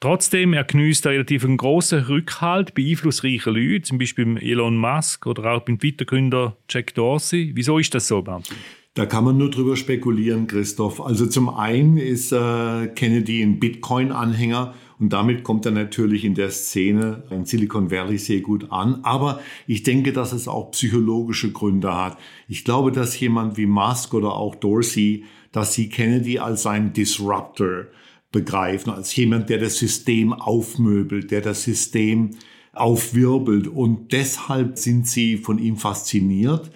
Trotzdem, 0.00 0.52
er 0.52 0.64
genießt 0.64 1.06
relativ 1.06 1.44
einen 1.44 1.56
grossen 1.56 2.00
Rückhalt 2.00 2.74
bei 2.74 2.82
einflussreichen 2.82 3.54
Leuten, 3.54 3.84
zum 3.84 3.98
Beispiel 3.98 4.36
Elon 4.38 4.76
Musk 4.76 5.26
oder 5.26 5.52
auch 5.52 5.62
beim 5.62 5.78
Twitter-Gründer 5.78 6.56
Jack 6.68 6.94
Dorsey. 6.94 7.52
Wieso 7.54 7.78
ist 7.78 7.94
das 7.94 8.08
so, 8.08 8.22
Martin? 8.22 8.56
Da 8.94 9.06
kann 9.06 9.24
man 9.24 9.36
nur 9.36 9.50
drüber 9.50 9.76
spekulieren, 9.76 10.46
Christoph. 10.46 11.00
Also 11.00 11.26
zum 11.26 11.48
einen 11.48 11.96
ist 11.96 12.30
äh, 12.30 12.86
Kennedy 12.94 13.42
ein 13.42 13.58
Bitcoin-Anhänger 13.58 14.72
und 15.00 15.12
damit 15.12 15.42
kommt 15.42 15.66
er 15.66 15.72
natürlich 15.72 16.24
in 16.24 16.34
der 16.34 16.50
Szene 16.50 17.24
in 17.30 17.44
Silicon 17.44 17.90
Valley 17.90 18.18
sehr 18.18 18.40
gut 18.40 18.70
an. 18.70 19.00
Aber 19.02 19.40
ich 19.66 19.82
denke, 19.82 20.12
dass 20.12 20.32
es 20.32 20.46
auch 20.46 20.70
psychologische 20.70 21.50
Gründe 21.50 21.96
hat. 21.96 22.18
Ich 22.46 22.64
glaube, 22.64 22.92
dass 22.92 23.18
jemand 23.18 23.56
wie 23.56 23.66
Musk 23.66 24.14
oder 24.14 24.34
auch 24.34 24.54
Dorsey 24.54 25.24
dass 25.54 25.72
sie 25.72 25.88
Kennedy 25.88 26.40
als 26.40 26.66
einen 26.66 26.92
Disruptor 26.92 27.84
begreifen, 28.32 28.90
als 28.90 29.14
jemand, 29.14 29.48
der 29.48 29.58
das 29.58 29.78
System 29.78 30.32
aufmöbelt, 30.32 31.30
der 31.30 31.42
das 31.42 31.62
System 31.62 32.30
aufwirbelt. 32.72 33.68
Und 33.68 34.10
deshalb 34.10 34.78
sind 34.78 35.06
sie 35.06 35.36
von 35.36 35.60
ihm 35.60 35.76
fasziniert. 35.76 36.72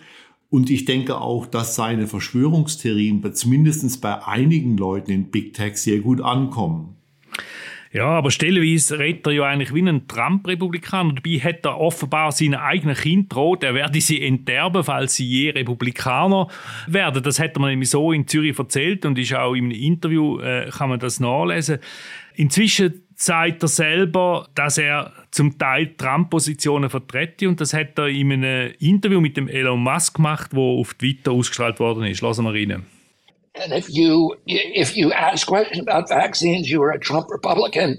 Und 0.48 0.70
ich 0.70 0.84
denke 0.84 1.20
auch, 1.20 1.46
dass 1.46 1.74
seine 1.74 2.06
Verschwörungstheorien 2.06 3.34
zumindest 3.34 4.00
bei 4.00 4.24
einigen 4.24 4.76
Leuten 4.76 5.10
in 5.10 5.32
Big 5.32 5.54
Tech 5.54 5.76
sehr 5.76 5.98
gut 5.98 6.20
ankommen. 6.20 6.97
Ja, 7.92 8.06
aber 8.06 8.30
stellenweise 8.30 8.98
redet 8.98 9.26
er 9.26 9.32
ja 9.32 9.44
eigentlich 9.44 9.72
wie 9.72 9.80
ein 9.80 10.06
Trump-Republikaner. 10.06 11.14
Dabei 11.14 11.38
hat 11.38 11.64
er 11.64 11.80
offenbar 11.80 12.32
seinen 12.32 12.56
eigenen 12.56 12.94
Kind 12.94 13.32
droht, 13.32 13.64
er 13.64 13.74
werde 13.74 14.00
sie 14.00 14.22
enterben, 14.22 14.84
falls 14.84 15.16
sie 15.16 15.26
je 15.26 15.50
Republikaner 15.50 16.48
werden. 16.86 17.22
Das 17.22 17.40
hat 17.40 17.56
er 17.56 17.60
mir 17.60 17.68
nämlich 17.68 17.90
so 17.90 18.12
in 18.12 18.26
Zürich 18.26 18.58
erzählt 18.58 19.06
und 19.06 19.18
ist 19.18 19.34
auch 19.34 19.54
im 19.54 19.70
Interview, 19.70 20.38
äh, 20.40 20.68
kann 20.70 20.90
man 20.90 21.00
das 21.00 21.18
nachlesen. 21.18 21.78
Inzwischen 22.34 23.02
sagt 23.14 23.62
er 23.62 23.68
selber, 23.68 24.48
dass 24.54 24.78
er 24.78 25.12
zum 25.30 25.58
Teil 25.58 25.94
Trump-Positionen 25.96 26.90
vertrete 26.90 27.48
und 27.48 27.60
das 27.60 27.72
hat 27.72 27.98
er 27.98 28.08
in 28.08 28.32
einem 28.32 28.72
Interview 28.78 29.20
mit 29.20 29.36
dem 29.36 29.48
Elon 29.48 29.82
Musk 29.82 30.16
gemacht, 30.16 30.50
wo 30.52 30.80
auf 30.80 30.94
Twitter 30.94 31.32
ausgestrahlt 31.32 31.80
worden 31.80 32.04
ist. 32.04 32.20
Lassen 32.20 32.44
wir 32.44 32.52
rein. 32.52 32.84
And 33.60 33.72
if 33.72 33.92
you 33.92 34.36
if 34.46 34.96
you 34.96 35.12
ask 35.12 35.46
questions 35.46 35.80
about 35.80 36.08
vaccines, 36.08 36.70
you 36.70 36.82
are 36.82 36.92
a 36.92 36.98
Trump 36.98 37.28
Republican. 37.30 37.98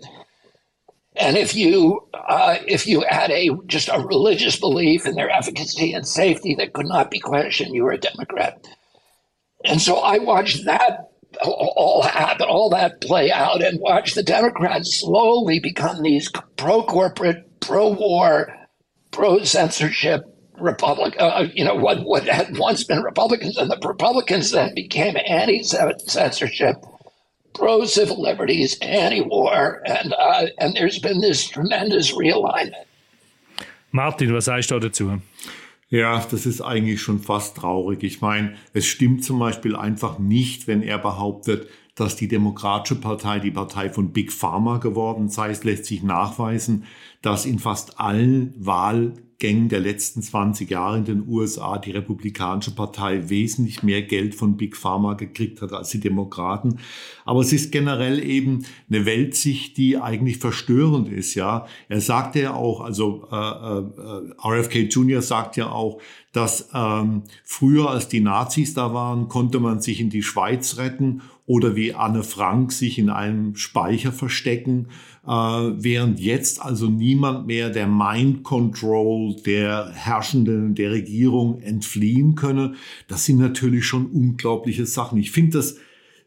And 1.16 1.36
if 1.38 1.54
you 1.54 2.08
uh, 2.14 2.58
if 2.66 2.88
you 2.88 3.04
had 3.10 3.30
a 3.32 3.50
just 3.66 3.90
a 3.90 4.00
religious 4.00 4.58
belief 4.58 5.06
in 5.06 5.16
their 5.16 5.30
efficacy 5.30 5.94
and 5.94 6.08
safety 6.08 6.56
that 6.56 6.74
could 6.74 6.86
not 6.86 7.12
be 7.12 7.20
questioned, 7.20 7.74
you 7.74 7.84
were 7.84 7.92
a 7.92 7.98
Democrat. 7.98 8.66
And 9.66 9.82
so 9.82 9.98
I 9.98 10.20
watched 10.20 10.66
that 10.66 11.10
all 11.42 12.04
happen, 12.04 12.48
all 12.48 12.70
that 12.70 13.02
play 13.02 13.32
out, 13.32 13.62
and 13.62 13.80
watched 13.82 14.16
the 14.16 14.24
Democrats 14.24 14.96
slowly 14.96 15.60
become 15.60 16.02
these 16.02 16.32
pro 16.56 16.84
corporate, 16.84 17.60
pro 17.60 17.90
war, 17.90 18.56
pro 19.12 19.44
censorship 19.44 20.24
Republic, 20.62 21.16
uh, 21.20 21.24
uh, 21.24 21.48
you 21.54 21.64
know, 21.64 21.76
what, 21.76 22.04
what 22.04 22.24
had 22.24 22.58
once 22.58 22.84
been 22.84 23.02
Republicans, 23.02 23.58
and 23.58 23.70
the 23.70 23.78
Republicans 23.88 24.52
then 24.52 24.74
became 24.76 25.16
anti 25.26 25.64
censorship, 25.64 26.76
pro 27.54 27.86
civil 27.86 28.22
liberties, 28.22 28.78
anti 28.82 29.22
war, 29.22 29.82
and, 29.86 30.14
uh, 30.14 30.48
and 30.60 30.76
there's 30.76 31.00
been 31.00 31.22
this 31.22 31.48
tremendous 31.48 32.12
realignment. 32.16 32.86
Martin, 33.92 34.34
was 34.34 34.46
sagst 34.46 34.70
du 34.70 34.80
dazu? 34.80 35.22
Ja, 35.90 36.24
das 36.30 36.46
ist 36.46 36.62
eigentlich 36.62 37.02
schon 37.02 37.20
fast 37.20 37.58
traurig. 37.58 38.04
Ich 38.04 38.22
meine, 38.22 38.56
es 38.74 38.86
stimmt 38.86 39.24
zum 39.24 39.40
Beispiel 39.40 39.76
einfach 39.76 40.20
nicht, 40.20 40.68
wenn 40.68 40.84
er 40.84 41.00
behauptet, 41.00 41.68
dass 42.00 42.16
die 42.16 42.28
Demokratische 42.28 42.96
Partei 42.96 43.40
die 43.40 43.52
Partei 43.52 43.90
von 43.90 44.12
Big 44.12 44.32
Pharma 44.32 44.78
geworden 44.78 45.30
sei. 45.30 45.50
Es 45.50 45.64
lässt 45.64 45.86
sich 45.86 46.04
nachweisen, 46.04 46.86
dass 47.22 47.46
in 47.46 47.60
fast 47.60 48.00
allen 48.00 48.54
Wahl 48.58 49.14
Gängen 49.40 49.70
der 49.70 49.80
letzten 49.80 50.22
20 50.22 50.70
Jahre 50.70 50.98
in 50.98 51.06
den 51.06 51.28
USA 51.28 51.78
die 51.78 51.92
Republikanische 51.92 52.72
Partei 52.76 53.30
wesentlich 53.30 53.84
mehr 53.84 54.02
Geld 54.02 54.36
von 54.36 54.58
Big 54.58 54.76
Pharma 54.76 55.14
gekriegt 55.14 55.62
hat 55.62 55.72
als 55.72 55.90
die 55.92 56.02
Demokraten. 56.02 56.80
Aber 57.24 57.40
es 57.40 57.54
ist 57.54 57.72
generell 57.72 58.22
eben 58.22 58.66
eine 58.90 59.06
Weltsicht, 59.06 59.78
die 59.78 59.98
eigentlich 59.98 60.40
verstörend 60.40 61.08
ist. 61.08 61.36
Ja, 61.36 61.68
er 61.88 62.02
sagte 62.02 62.42
ja 62.42 62.54
auch, 62.54 62.82
also 62.82 63.30
äh, 63.32 63.36
äh, 63.36 64.60
RFK 64.60 64.90
Jr. 64.90 65.22
sagt 65.22 65.56
ja 65.56 65.70
auch, 65.72 66.02
dass 66.32 66.70
ähm, 66.74 67.24
früher 67.44 67.90
als 67.90 68.08
die 68.08 68.20
Nazis 68.20 68.74
da 68.74 68.94
waren, 68.94 69.28
konnte 69.30 69.60
man 69.60 69.82
sich 69.82 70.00
in 70.00 70.10
die 70.10 70.22
Schweiz 70.22 70.78
retten 70.78 71.22
oder 71.46 71.76
wie 71.76 71.96
Anne 71.96 72.22
Frank 72.22 72.72
sich 72.72 73.00
in 73.00 73.10
einem 73.10 73.56
Speicher 73.56 74.12
verstecken, 74.12 74.90
äh, 75.26 75.32
während 75.32 76.20
jetzt 76.20 76.62
also 76.62 76.88
niemand 76.88 77.48
mehr 77.48 77.72
der 77.72 77.88
Mind 77.88 78.44
Control 78.44 79.36
der 79.46 79.92
Herrschenden, 79.92 80.76
der 80.76 80.92
Regierung 80.92 81.60
entfliehen 81.62 82.36
könne. 82.36 82.76
Das 83.08 83.26
sind 83.26 83.40
natürlich 83.40 83.86
schon 83.86 84.06
unglaubliche 84.06 84.86
Sachen. 84.86 85.18
Ich 85.18 85.32
finde 85.32 85.58
das 85.58 85.78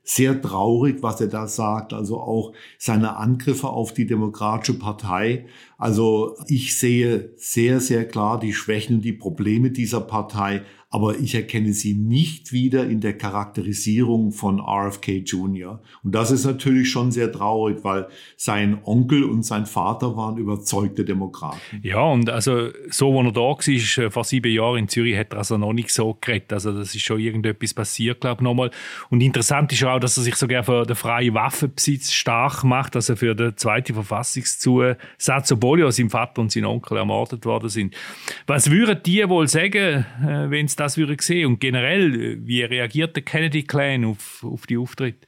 sehr 0.05 0.41
traurig, 0.43 1.03
was 1.03 1.21
er 1.21 1.29
da 1.29 1.47
sagt. 1.47 1.93
Also 1.93 2.21
auch 2.21 2.53
seine 2.79 3.17
Angriffe 3.17 3.69
auf 3.69 3.95
die 3.95 4.07
Demokratische 4.07 4.79
Partei. 4.79 5.47
Also 5.79 6.37
ich 6.49 6.79
sehe 6.79 7.33
sehr, 7.37 7.81
sehr 7.81 8.07
klar 8.07 8.39
die 8.39 8.53
Schwächen 8.53 8.97
und 8.97 9.03
die 9.03 9.13
Probleme 9.13 9.71
dieser 9.71 10.01
Partei 10.01 10.63
aber 10.93 11.19
ich 11.19 11.35
erkenne 11.35 11.73
sie 11.73 11.95
nicht 11.95 12.53
wieder 12.53 12.85
in 12.85 13.01
der 13.01 13.17
Charakterisierung 13.17 14.31
von 14.31 14.61
RFK 14.61 15.23
Jr. 15.25 15.81
Und 16.05 16.15
das 16.15 16.31
ist 16.31 16.45
natürlich 16.45 16.91
schon 16.91 17.11
sehr 17.13 17.33
traurig, 17.33 17.79
weil 17.83 18.09
sein 18.37 18.79
Onkel 18.85 19.25
und 19.25 19.43
sein 19.43 19.65
Vater 19.65 20.19
waren 20.19 20.37
überzeugte 20.37 21.07
Demokraten. 21.07 21.59
Ja, 21.83 22.03
und 22.03 22.29
also 22.29 22.69
so, 22.91 23.15
wo 23.15 23.23
er 23.23 23.33
da 23.33 23.41
war, 23.41 23.59
äh, 23.69 24.11
vor 24.11 24.25
sieben 24.25 24.53
Jahren 24.53 24.81
in 24.81 24.89
Zürich, 24.89 25.17
hat 25.17 25.33
er 25.33 25.39
also 25.39 25.57
noch 25.57 25.73
nicht 25.73 25.89
so 25.89 26.19
geredet. 26.21 26.53
Also 26.53 26.73
das 26.73 26.95
ist 26.95 27.01
schon 27.01 27.19
irgendetwas 27.19 27.73
passiert, 27.73 28.21
glaube 28.21 28.43
ich, 28.43 28.45
nochmal. 28.45 28.71
Und 29.09 29.23
interessant 29.23 29.73
ist 29.73 29.83
auch, 29.85 29.99
dass 29.99 30.19
er 30.19 30.25
sich 30.25 30.37
sogar 30.37 30.63
für 30.63 30.85
den 30.85 30.95
freien 30.95 31.33
Waffenbesitz 31.33 32.13
stark 32.13 32.65
macht, 32.65 32.97
also 32.97 33.17
für 33.17 33.35
den 33.35 33.57
zweiten 33.57 33.95
Verfassungszusatz, 33.95 35.53
obwohl 35.53 35.81
ja 35.81 35.91
sein 35.91 36.11
Vater 36.11 36.43
und 36.43 36.53
sein 36.53 36.67
Onkel 36.67 36.99
ermordet 36.99 37.47
worden 37.47 37.71
sind. 37.71 37.95
Was 38.47 38.71
würden 38.71 38.99
die 39.07 39.27
wohl 39.27 39.49
sagen, 39.49 40.05
äh, 40.23 40.51
wenn 40.51 40.67
es 40.67 40.82
das 40.83 40.97
würde 40.97 41.17
sehen? 41.21 41.47
Und 41.47 41.61
generell, 41.61 42.39
wie 42.47 42.63
reagiert 42.63 43.17
der 43.17 43.23
Kennedy-Clan 43.23 44.05
auf, 44.05 44.45
auf 44.45 44.67
die 44.67 44.77
Auftritte? 44.77 45.27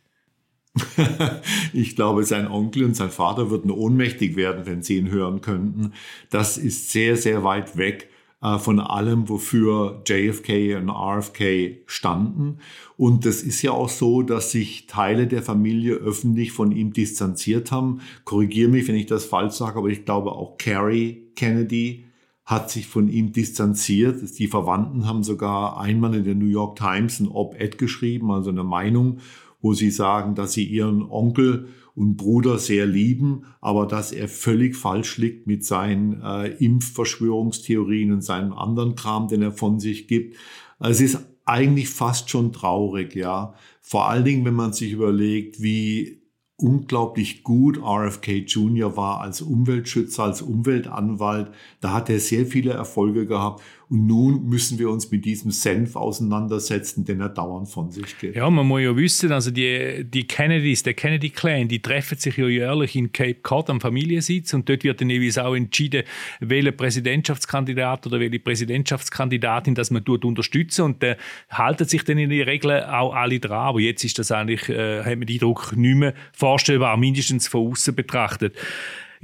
ich 1.72 1.94
glaube, 1.94 2.24
sein 2.24 2.48
Onkel 2.48 2.84
und 2.84 2.96
sein 2.96 3.10
Vater 3.10 3.50
würden 3.50 3.70
ohnmächtig 3.70 4.36
werden, 4.36 4.66
wenn 4.66 4.82
sie 4.82 4.96
ihn 4.96 5.10
hören 5.10 5.40
könnten. 5.40 5.92
Das 6.30 6.58
ist 6.58 6.90
sehr, 6.90 7.16
sehr 7.16 7.44
weit 7.44 7.76
weg 7.76 8.08
äh, 8.42 8.58
von 8.58 8.80
allem, 8.80 9.28
wofür 9.28 10.02
JFK 10.06 10.76
und 10.76 10.90
RFK 10.90 11.82
standen. 11.86 12.58
Und 12.96 13.24
das 13.24 13.42
ist 13.42 13.62
ja 13.62 13.70
auch 13.70 13.88
so, 13.88 14.22
dass 14.22 14.50
sich 14.50 14.86
Teile 14.86 15.26
der 15.26 15.42
Familie 15.42 15.94
öffentlich 15.94 16.52
von 16.52 16.72
ihm 16.72 16.92
distanziert 16.92 17.70
haben. 17.70 18.00
Korrigiere 18.24 18.70
mich, 18.70 18.88
wenn 18.88 18.96
ich 18.96 19.06
das 19.06 19.24
falsch 19.24 19.54
sage, 19.54 19.78
aber 19.78 19.88
ich 19.88 20.04
glaube 20.04 20.32
auch 20.32 20.58
Carrie 20.58 21.28
Kennedy 21.36 22.04
hat 22.44 22.70
sich 22.70 22.86
von 22.86 23.08
ihm 23.08 23.32
distanziert. 23.32 24.38
Die 24.38 24.48
Verwandten 24.48 25.06
haben 25.06 25.22
sogar 25.22 25.80
einmal 25.80 26.14
in 26.14 26.24
der 26.24 26.34
New 26.34 26.46
York 26.46 26.76
Times 26.76 27.20
ein 27.20 27.28
Op-Ed 27.28 27.78
geschrieben, 27.78 28.30
also 28.30 28.50
eine 28.50 28.64
Meinung, 28.64 29.18
wo 29.62 29.72
sie 29.72 29.90
sagen, 29.90 30.34
dass 30.34 30.52
sie 30.52 30.64
ihren 30.64 31.02
Onkel 31.02 31.68
und 31.94 32.16
Bruder 32.16 32.58
sehr 32.58 32.86
lieben, 32.86 33.44
aber 33.60 33.86
dass 33.86 34.12
er 34.12 34.28
völlig 34.28 34.76
falsch 34.76 35.16
liegt 35.16 35.46
mit 35.46 35.64
seinen 35.64 36.20
äh, 36.20 36.48
Impfverschwörungstheorien 36.48 38.12
und 38.12 38.20
seinem 38.20 38.52
anderen 38.52 38.94
Kram, 38.94 39.28
den 39.28 39.42
er 39.42 39.52
von 39.52 39.80
sich 39.80 40.06
gibt. 40.06 40.36
Es 40.80 41.00
ist 41.00 41.18
eigentlich 41.46 41.88
fast 41.88 42.30
schon 42.30 42.52
traurig, 42.52 43.14
ja. 43.14 43.54
Vor 43.80 44.08
allen 44.08 44.24
Dingen, 44.24 44.44
wenn 44.44 44.54
man 44.54 44.72
sich 44.72 44.92
überlegt, 44.92 45.62
wie 45.62 46.23
unglaublich 46.64 47.44
gut 47.44 47.78
RFK 47.78 48.46
Jr. 48.46 48.96
war 48.96 49.20
als 49.20 49.42
Umweltschützer, 49.42 50.24
als 50.24 50.40
Umweltanwalt. 50.40 51.50
Da 51.80 51.92
hat 51.92 52.08
er 52.08 52.18
sehr 52.18 52.46
viele 52.46 52.72
Erfolge 52.72 53.26
gehabt. 53.26 53.62
Und 53.94 54.08
nun 54.08 54.48
müssen 54.48 54.80
wir 54.80 54.90
uns 54.90 55.12
mit 55.12 55.24
diesem 55.24 55.52
Senf 55.52 55.94
auseinandersetzen, 55.94 57.04
den 57.04 57.20
er 57.20 57.28
dauernd 57.28 57.68
von 57.68 57.92
sich 57.92 58.18
gibt. 58.18 58.34
Ja, 58.34 58.50
man 58.50 58.66
muss 58.66 58.80
ja 58.80 58.96
wissen, 58.96 59.30
also 59.30 59.52
die, 59.52 60.02
die 60.02 60.26
Kennedys, 60.26 60.82
der 60.82 60.94
Kennedy-Clan, 60.94 61.68
die 61.68 61.80
treffen 61.80 62.18
sich 62.18 62.36
ja 62.36 62.48
jährlich 62.48 62.96
in 62.96 63.12
Cape 63.12 63.36
Cod 63.36 63.70
am 63.70 63.80
Familiensitz 63.80 64.52
und 64.52 64.68
dort 64.68 64.82
wird 64.82 65.00
dann 65.00 65.10
jeweils 65.10 65.38
auch 65.38 65.54
entschieden, 65.54 66.02
welcher 66.40 66.72
Präsidentschaftskandidat 66.72 68.08
oder 68.08 68.18
welche 68.18 68.40
Präsidentschaftskandidatin, 68.40 69.76
dass 69.76 69.92
man 69.92 70.02
dort 70.02 70.24
unterstützen 70.24 70.82
und 70.82 71.00
da 71.00 71.14
halten 71.50 71.84
sich 71.84 72.02
dann 72.02 72.18
in 72.18 72.30
der 72.30 72.48
Regel 72.48 72.82
auch 72.82 73.14
alle 73.14 73.38
dran. 73.38 73.68
Aber 73.68 73.78
jetzt 73.78 74.02
ist 74.02 74.18
das 74.18 74.32
eigentlich, 74.32 74.68
äh, 74.70 75.04
hat 75.04 75.18
man 75.18 75.26
den 75.26 75.34
Eindruck, 75.36 75.72
nicht 75.76 75.94
mehr 75.94 76.14
vorstellbar, 76.32 76.96
mindestens 76.96 77.46
von 77.46 77.70
außen 77.70 77.94
betrachtet. 77.94 78.56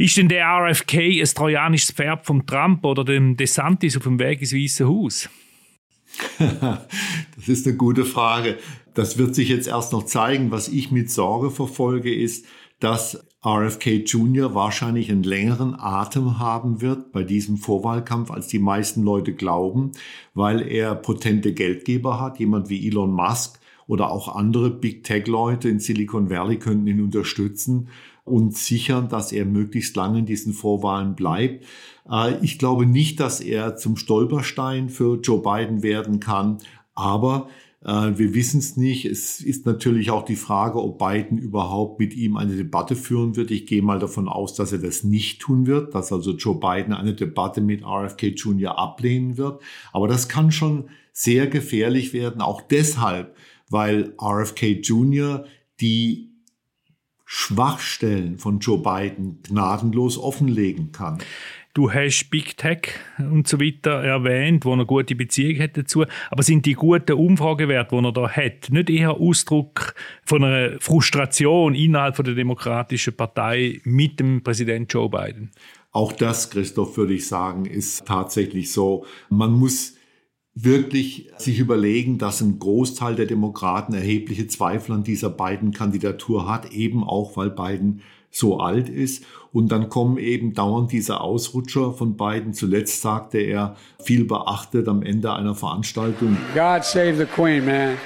Ist 0.01 0.17
denn 0.17 0.29
der 0.31 0.47
RFK 0.47 1.21
ein 1.21 1.27
trojanisches 1.27 1.91
Pferd 1.91 2.25
vom 2.25 2.47
Trump 2.47 2.87
oder 2.87 3.05
dem 3.05 3.37
DeSantis 3.37 3.99
auf 3.99 4.05
dem 4.05 4.19
Weg 4.19 4.41
ins 4.41 4.55
Weiße 4.55 4.89
Haus? 4.89 5.29
das 6.39 7.49
ist 7.49 7.67
eine 7.67 7.77
gute 7.77 8.07
Frage. 8.07 8.57
Das 8.95 9.19
wird 9.19 9.35
sich 9.35 9.51
jetzt 9.51 9.69
erst 9.69 9.93
noch 9.93 10.07
zeigen. 10.07 10.51
Was 10.51 10.69
ich 10.69 10.91
mit 10.91 11.11
Sorge 11.11 11.51
verfolge, 11.51 12.15
ist, 12.15 12.47
dass 12.79 13.27
RFK 13.45 14.07
Jr. 14.07 14.55
wahrscheinlich 14.55 15.11
einen 15.11 15.23
längeren 15.23 15.79
Atem 15.79 16.39
haben 16.39 16.81
wird 16.81 17.13
bei 17.13 17.23
diesem 17.23 17.59
Vorwahlkampf, 17.59 18.31
als 18.31 18.47
die 18.47 18.59
meisten 18.59 19.03
Leute 19.03 19.35
glauben, 19.35 19.93
weil 20.33 20.67
er 20.67 20.95
potente 20.95 21.53
Geldgeber 21.53 22.19
hat, 22.19 22.39
jemand 22.39 22.71
wie 22.71 22.89
Elon 22.89 23.13
Musk 23.13 23.61
oder 23.87 24.11
auch 24.11 24.35
andere 24.35 24.71
Big 24.71 25.05
Tech-Leute 25.05 25.69
in 25.69 25.79
Silicon 25.79 26.31
Valley 26.31 26.57
könnten 26.57 26.87
ihn 26.87 27.03
unterstützen 27.03 27.89
und 28.31 28.57
sichern, 28.57 29.09
dass 29.09 29.33
er 29.33 29.45
möglichst 29.45 29.97
lange 29.97 30.21
in 30.21 30.27
diesen 30.27 30.53
Vorwahlen 30.53 31.15
bleibt. 31.15 31.65
Äh, 32.11 32.35
ich 32.43 32.59
glaube 32.59 32.87
nicht, 32.87 33.21
dass 33.21 33.41
er 33.41 33.77
zum 33.77 33.97
Stolperstein 33.97 34.89
für 34.89 35.21
Joe 35.21 35.43
Biden 35.43 35.83
werden 35.83 36.21
kann, 36.21 36.59
aber 36.95 37.49
äh, 37.85 38.13
wir 38.17 38.35
wissen 38.35 38.59
es 38.61 38.77
nicht. 38.77 39.05
Es 39.07 39.41
ist 39.41 39.67
natürlich 39.67 40.11
auch 40.11 40.25
die 40.25 40.37
Frage, 40.37 40.83
ob 40.83 40.99
Biden 40.99 41.39
überhaupt 41.39 41.99
mit 41.99 42.15
ihm 42.15 42.37
eine 42.37 42.57
Debatte 42.57 42.97
führen 42.97 43.37
wird. 43.37 43.51
Ich 43.51 43.67
gehe 43.67 43.83
mal 43.83 43.99
davon 43.99 44.29
aus, 44.29 44.55
dass 44.55 44.73
er 44.73 44.79
das 44.79 45.05
nicht 45.05 45.41
tun 45.41 45.67
wird, 45.67 45.95
dass 45.95 46.13
also 46.13 46.33
Joe 46.33 46.59
Biden 46.59 46.93
eine 46.93 47.15
Debatte 47.15 47.61
mit 47.61 47.83
RFK 47.83 48.29
Jr. 48.29 48.79
ablehnen 48.79 49.39
wird. 49.39 49.63
Aber 49.93 50.09
das 50.09 50.29
kann 50.29 50.53
schon 50.53 50.91
sehr 51.13 51.47
gefährlich 51.47 52.13
werden, 52.13 52.41
auch 52.41 52.63
deshalb, 52.63 53.35
weil 53.69 54.15
RFK 54.21 54.81
Jr. 54.81 55.45
die 55.81 56.30
Schwachstellen 57.33 58.39
von 58.39 58.59
Joe 58.59 58.79
Biden 58.79 59.39
gnadenlos 59.45 60.19
offenlegen 60.19 60.91
kann. 60.91 61.19
Du 61.75 61.93
hast 61.93 62.29
Big 62.29 62.57
Tech 62.57 62.95
und 63.19 63.47
so 63.47 63.61
weiter 63.61 64.03
erwähnt, 64.03 64.65
wo 64.65 64.75
er 64.75 64.85
gute 64.85 65.15
Beziehung 65.15 65.63
hat 65.63 65.77
dazu. 65.77 66.07
Aber 66.33 66.43
sind 66.43 66.67
die 66.67 66.73
guten 66.73 67.13
Umfragewerte, 67.13 67.95
die 67.97 68.05
er 68.05 68.13
da 68.13 68.29
hat, 68.29 68.71
nicht 68.71 68.91
eher 68.91 69.13
Ausdruck 69.13 69.95
von 70.25 70.43
einer 70.43 70.81
Frustration 70.81 71.77
innerhalb 71.77 72.17
von 72.17 72.25
der 72.25 72.35
Demokratischen 72.35 73.15
Partei 73.15 73.81
mit 73.85 74.19
dem 74.19 74.43
Präsident 74.43 74.93
Joe 74.93 75.09
Biden? 75.09 75.53
Auch 75.93 76.13
das, 76.13 76.51
Christoph, 76.51 76.97
würde 76.97 77.15
ich 77.15 77.29
sagen, 77.29 77.65
ist 77.65 78.07
tatsächlich 78.07 78.73
so. 78.73 79.07
Man 79.29 79.53
muss 79.53 80.00
wirklich 80.55 81.31
sich 81.39 81.59
überlegen, 81.59 82.19
dass 82.19 82.41
ein 82.41 82.59
Großteil 82.59 83.15
der 83.15 83.27
Demokraten 83.27 83.95
erhebliche 83.95 84.47
Zweifel 84.47 84.93
an 84.93 85.05
dieser 85.05 85.31
beiden 85.31 85.73
Kandidatur 85.73 86.49
hat, 86.49 86.73
eben 86.73 87.05
auch 87.05 87.37
weil 87.37 87.51
Biden 87.51 88.03
so 88.31 88.59
alt 88.59 88.89
ist. 88.89 89.25
Und 89.53 89.73
dann 89.73 89.89
kommen 89.89 90.19
eben 90.19 90.55
dauernd 90.55 90.93
diese 90.93 91.21
Ausrutscher 91.21 91.93
von 91.93 92.17
Biden. 92.17 92.55
Zuletzt 92.55 93.03
sagte 93.03 93.39
er, 93.39 93.77
viel 94.03 94.25
beachtet 94.25 94.87
am 94.89 95.03
Ende 95.03 95.33
einer 95.33 95.55
Veranstaltung. 95.55 96.37
God 96.55 96.85
save 96.85 97.17
the 97.17 97.25
Queen, 97.25 97.65
man. 97.65 97.97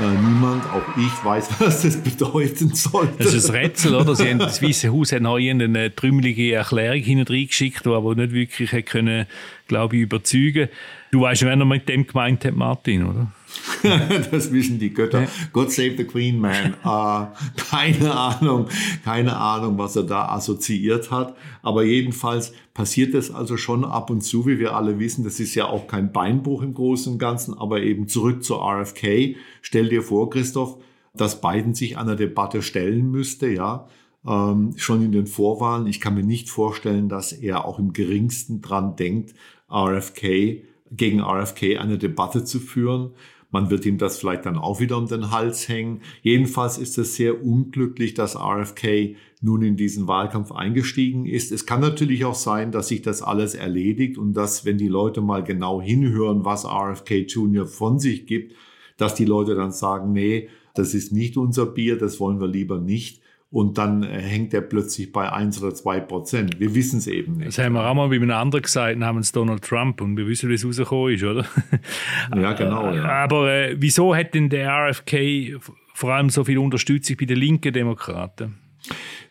Äh, 0.00 0.10
niemand, 0.10 0.64
auch 0.66 0.96
ich, 0.96 1.24
weiß, 1.24 1.48
was 1.58 1.82
das 1.82 1.98
bedeuten 1.98 2.74
soll. 2.74 3.08
Das 3.18 3.34
ist 3.34 3.50
ein 3.50 3.56
Rätsel, 3.56 3.94
oder? 3.94 4.14
Sie 4.14 4.28
haben, 4.28 4.38
das 4.38 4.62
Weiße 4.62 4.90
Haus 4.90 5.12
hat 5.12 5.20
noch 5.20 5.36
eine 5.36 5.94
trümmelige 5.94 6.54
Erklärung 6.54 7.02
hineingeschickt, 7.02 7.84
die 7.84 7.90
aber 7.90 8.14
nicht 8.14 8.32
wirklich 8.32 8.86
können, 8.86 9.26
glaube 9.68 9.96
ich, 9.96 10.02
überzeugen 10.02 10.68
Du 11.12 11.20
weißt, 11.20 11.42
wer 11.42 11.56
noch 11.56 11.66
mit 11.66 11.86
dem 11.90 12.06
gemeint 12.06 12.42
hat, 12.46 12.56
Martin, 12.56 13.04
oder? 13.04 13.30
das 14.30 14.52
wissen 14.52 14.78
die 14.78 14.92
Götter. 14.92 15.26
God 15.52 15.70
save 15.70 15.96
the 15.96 16.04
Queen, 16.04 16.38
man. 16.38 16.74
Uh, 16.84 17.26
keine 17.70 18.14
Ahnung, 18.14 18.68
keine 19.04 19.36
Ahnung, 19.36 19.78
was 19.78 19.96
er 19.96 20.04
da 20.04 20.28
assoziiert 20.28 21.10
hat. 21.10 21.36
Aber 21.62 21.82
jedenfalls 21.84 22.52
passiert 22.74 23.14
das 23.14 23.30
also 23.30 23.56
schon 23.56 23.84
ab 23.84 24.10
und 24.10 24.22
zu, 24.22 24.46
wie 24.46 24.58
wir 24.58 24.76
alle 24.76 24.98
wissen. 24.98 25.24
Das 25.24 25.40
ist 25.40 25.54
ja 25.54 25.66
auch 25.66 25.86
kein 25.86 26.12
Beinbruch 26.12 26.62
im 26.62 26.74
Großen 26.74 27.12
und 27.12 27.18
Ganzen, 27.18 27.54
aber 27.54 27.82
eben 27.82 28.08
zurück 28.08 28.44
zur 28.44 28.62
RFK. 28.62 29.36
Stell 29.60 29.88
dir 29.88 30.02
vor, 30.02 30.30
Christoph, 30.30 30.78
dass 31.14 31.40
Biden 31.40 31.74
sich 31.74 31.98
einer 31.98 32.16
Debatte 32.16 32.62
stellen 32.62 33.10
müsste, 33.10 33.48
ja. 33.48 33.88
Ähm, 34.24 34.74
schon 34.76 35.02
in 35.02 35.10
den 35.10 35.26
Vorwahlen. 35.26 35.88
Ich 35.88 36.00
kann 36.00 36.14
mir 36.14 36.22
nicht 36.22 36.48
vorstellen, 36.48 37.08
dass 37.08 37.32
er 37.32 37.64
auch 37.64 37.80
im 37.80 37.92
geringsten 37.92 38.62
dran 38.62 38.94
denkt, 38.94 39.34
RFK 39.68 40.62
gegen 40.92 41.20
RFK 41.20 41.78
eine 41.78 41.98
Debatte 41.98 42.44
zu 42.44 42.60
führen. 42.60 43.10
Man 43.52 43.70
wird 43.70 43.86
ihm 43.86 43.98
das 43.98 44.18
vielleicht 44.18 44.46
dann 44.46 44.56
auch 44.56 44.80
wieder 44.80 44.96
um 44.96 45.06
den 45.06 45.30
Hals 45.30 45.68
hängen. 45.68 46.00
Jedenfalls 46.22 46.78
ist 46.78 46.98
es 46.98 47.14
sehr 47.14 47.44
unglücklich, 47.44 48.14
dass 48.14 48.34
RFK 48.34 49.14
nun 49.42 49.62
in 49.62 49.76
diesen 49.76 50.08
Wahlkampf 50.08 50.50
eingestiegen 50.52 51.26
ist. 51.26 51.52
Es 51.52 51.66
kann 51.66 51.80
natürlich 51.80 52.24
auch 52.24 52.34
sein, 52.34 52.72
dass 52.72 52.88
sich 52.88 53.02
das 53.02 53.22
alles 53.22 53.54
erledigt 53.54 54.18
und 54.18 54.32
dass, 54.32 54.64
wenn 54.64 54.78
die 54.78 54.88
Leute 54.88 55.20
mal 55.20 55.44
genau 55.44 55.80
hinhören, 55.80 56.44
was 56.44 56.64
RFK 56.64 57.26
Jr. 57.26 57.66
von 57.66 57.98
sich 57.98 58.26
gibt, 58.26 58.56
dass 58.96 59.14
die 59.14 59.26
Leute 59.26 59.54
dann 59.54 59.72
sagen, 59.72 60.12
nee, 60.12 60.48
das 60.74 60.94
ist 60.94 61.12
nicht 61.12 61.36
unser 61.36 61.66
Bier, 61.66 61.98
das 61.98 62.18
wollen 62.18 62.40
wir 62.40 62.48
lieber 62.48 62.78
nicht 62.78 63.21
und 63.52 63.76
dann 63.76 64.02
äh, 64.02 64.20
hängt 64.20 64.54
er 64.54 64.62
plötzlich 64.62 65.12
bei 65.12 65.30
1 65.30 65.62
oder 65.62 65.74
2 65.74 66.00
Prozent. 66.00 66.58
Wir 66.58 66.74
wissen 66.74 66.98
es 66.98 67.06
eben 67.06 67.36
nicht. 67.36 67.48
Das 67.48 67.58
haben 67.58 67.74
wir 67.74 67.86
auch 67.86 67.94
mal 67.94 68.08
bei 68.08 68.16
einem 68.16 68.30
anderen 68.30 68.62
gesagt, 68.62 68.98
namens 68.98 69.30
Donald 69.30 69.62
Trump 69.62 70.00
und 70.00 70.16
wir 70.16 70.26
wissen, 70.26 70.48
wie 70.48 70.54
es 70.54 70.64
rausgekommen 70.64 71.14
ist, 71.14 71.22
oder? 71.22 71.44
Ja, 72.34 72.54
genau. 72.54 72.92
Ja. 72.92 73.04
Aber 73.04 73.52
äh, 73.52 73.76
wieso 73.78 74.16
hat 74.16 74.32
denn 74.34 74.48
der 74.48 74.70
RFK 74.70 75.60
vor 75.92 76.14
allem 76.14 76.30
so 76.30 76.44
viel 76.44 76.56
Unterstützung 76.56 77.16
bei 77.18 77.26
den 77.26 77.36
linken 77.36 77.72
Demokraten? 77.72 78.56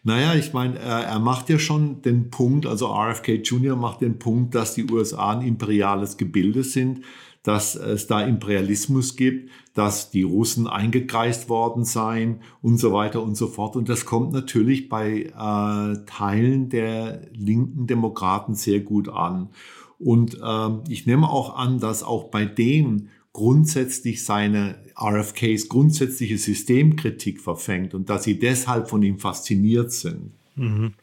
Naja, 0.04 0.36
ich 0.36 0.54
meine, 0.54 0.80
er 0.80 1.20
macht 1.20 1.50
ja 1.50 1.60
schon 1.60 2.02
den 2.02 2.30
Punkt, 2.30 2.66
also 2.66 2.88
RFK 2.88 3.42
Jr. 3.44 3.76
macht 3.76 4.02
den 4.02 4.18
Punkt, 4.18 4.56
dass 4.56 4.76
die 4.76 4.90
USA 4.90 5.32
ein 5.32 5.46
imperiales 5.46 6.18
Gebilde 6.18 6.64
sind 6.64 7.02
dass 7.43 7.75
es 7.75 8.08
da 8.08 8.21
Imperialismus 8.21 9.15
gibt, 9.15 9.49
dass 9.73 10.12
die 10.12 10.23
Russen 10.23 10.67
eingekreist 10.67 11.49
worden 11.49 11.86
seien 11.86 12.41
und 12.62 12.77
so 12.77 12.93
weiter 12.93 13.23
und 13.23 13.36
so 13.36 13.47
fort. 13.47 13.75
Und 13.75 13.89
das 13.89 14.06
kommt 14.06 14.32
natürlich 14.32 14.89
bei 14.89 15.23
äh, 15.23 16.06
Teilen 16.06 16.69
der 16.69 17.27
linken 17.34 17.88
Demokraten 17.88 18.54
sehr 18.54 18.82
gut 18.82 19.10
an. 19.10 19.49
Und 19.97 20.39
äh, 20.41 20.69
ich 20.89 21.06
nehme 21.06 21.30
auch 21.30 21.56
an, 21.56 21.80
dass 21.80 22.04
auch 22.04 22.25
bei 22.25 22.45
denen 22.45 23.10
grundsätzlich 23.34 24.25
seine 24.25 24.75
RFKs 24.99 25.69
grundsätzliche 25.69 26.38
Systemkritik 26.38 27.39
verfängt 27.41 27.93
und 27.93 28.10
dass 28.10 28.23
sie 28.23 28.38
deshalb 28.38 28.89
von 28.89 29.01
ihm 29.01 29.19
fasziniert 29.19 29.91
sind. 29.91 30.32
Mhm 30.56 30.93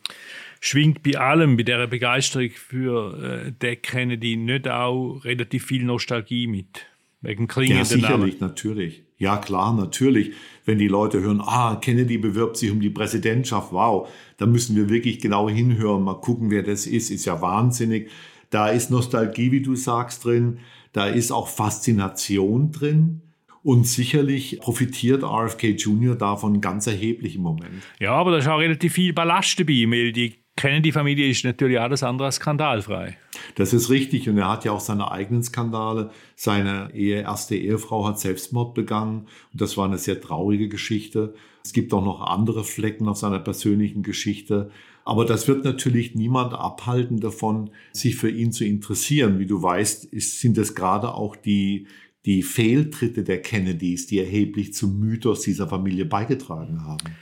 schwingt 0.60 1.02
bei 1.02 1.18
allem, 1.18 1.56
bei 1.56 1.62
dieser 1.62 1.86
Begeisterung 1.86 2.50
für 2.50 3.44
äh, 3.46 3.52
den 3.52 3.80
Kennedy 3.82 4.36
nicht 4.36 4.68
auch 4.68 5.20
relativ 5.24 5.66
viel 5.66 5.84
Nostalgie 5.84 6.46
mit? 6.46 6.86
Wegen 7.20 7.48
klingenden 7.48 7.78
Ja, 7.78 7.84
sicherlich, 7.84 8.38
Namen. 8.40 8.52
natürlich. 8.52 9.02
Ja, 9.16 9.36
klar, 9.38 9.74
natürlich. 9.74 10.32
Wenn 10.64 10.78
die 10.78 10.86
Leute 10.86 11.20
hören, 11.20 11.40
ah, 11.40 11.74
Kennedy 11.76 12.18
bewirbt 12.18 12.56
sich 12.56 12.70
um 12.70 12.78
die 12.80 12.90
Präsidentschaft, 12.90 13.72
wow, 13.72 14.08
da 14.36 14.46
müssen 14.46 14.76
wir 14.76 14.88
wirklich 14.88 15.18
genau 15.18 15.48
hinhören, 15.48 16.04
mal 16.04 16.20
gucken, 16.20 16.50
wer 16.52 16.62
das 16.62 16.86
ist, 16.86 17.10
ist 17.10 17.24
ja 17.24 17.40
wahnsinnig. 17.42 18.10
Da 18.50 18.68
ist 18.68 18.90
Nostalgie, 18.92 19.50
wie 19.50 19.60
du 19.60 19.74
sagst, 19.74 20.24
drin. 20.24 20.58
Da 20.92 21.06
ist 21.08 21.32
auch 21.32 21.48
Faszination 21.48 22.70
drin. 22.70 23.22
Und 23.64 23.86
sicherlich 23.86 24.60
profitiert 24.60 25.24
RFK 25.24 25.70
Jr. 25.70 26.14
davon 26.14 26.60
ganz 26.60 26.86
erheblich 26.86 27.34
im 27.34 27.42
Moment. 27.42 27.82
Ja, 27.98 28.12
aber 28.12 28.30
da 28.30 28.38
ist 28.38 28.46
auch 28.46 28.58
relativ 28.60 28.94
viel 28.94 29.12
Ballast 29.12 29.58
dabei, 29.58 29.84
weil 29.88 30.12
die 30.12 30.36
Kennedy-Familie 30.58 31.28
ist 31.28 31.44
natürlich 31.44 31.78
alles 31.78 32.02
andere 32.02 32.26
als 32.26 32.36
skandalfrei. 32.36 33.16
Das 33.54 33.72
ist 33.72 33.90
richtig 33.90 34.28
und 34.28 34.38
er 34.38 34.50
hat 34.50 34.64
ja 34.64 34.72
auch 34.72 34.80
seine 34.80 35.10
eigenen 35.12 35.44
Skandale. 35.44 36.10
Seine 36.34 36.90
Ehe, 36.94 37.22
erste 37.22 37.54
Ehefrau 37.54 38.06
hat 38.08 38.18
Selbstmord 38.18 38.74
begangen 38.74 39.28
und 39.52 39.60
das 39.60 39.76
war 39.76 39.84
eine 39.84 39.98
sehr 39.98 40.20
traurige 40.20 40.68
Geschichte. 40.68 41.34
Es 41.64 41.72
gibt 41.72 41.94
auch 41.94 42.04
noch 42.04 42.20
andere 42.20 42.64
Flecken 42.64 43.08
auf 43.08 43.18
seiner 43.18 43.38
persönlichen 43.38 44.02
Geschichte. 44.02 44.70
Aber 45.04 45.24
das 45.24 45.46
wird 45.46 45.64
natürlich 45.64 46.16
niemand 46.16 46.54
abhalten 46.54 47.20
davon, 47.20 47.70
sich 47.92 48.16
für 48.16 48.28
ihn 48.28 48.50
zu 48.50 48.64
interessieren. 48.64 49.38
Wie 49.38 49.46
du 49.46 49.62
weißt, 49.62 50.08
sind 50.10 50.58
es 50.58 50.74
gerade 50.74 51.14
auch 51.14 51.36
die, 51.36 51.86
die 52.26 52.42
Fehltritte 52.42 53.22
der 53.22 53.40
Kennedys, 53.40 54.08
die 54.08 54.18
erheblich 54.18 54.74
zum 54.74 54.98
Mythos 54.98 55.42
dieser 55.42 55.68
Familie 55.68 56.04
beigetragen 56.04 56.84
haben. 56.84 57.14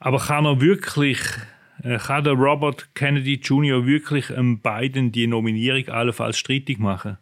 Aber 0.00 0.18
kann 0.18 0.46
er 0.46 0.60
wirklich 0.60 1.20
kann 1.98 2.24
der 2.24 2.34
Robert 2.34 2.94
Kennedy 2.94 3.34
Jr. 3.34 3.86
wirklich 3.86 4.30
ähm, 4.30 4.60
Biden 4.60 5.12
die 5.12 5.26
Nominierung 5.26 5.88
allenfalls 5.88 6.38
strittig 6.38 6.78
machen? 6.78 7.18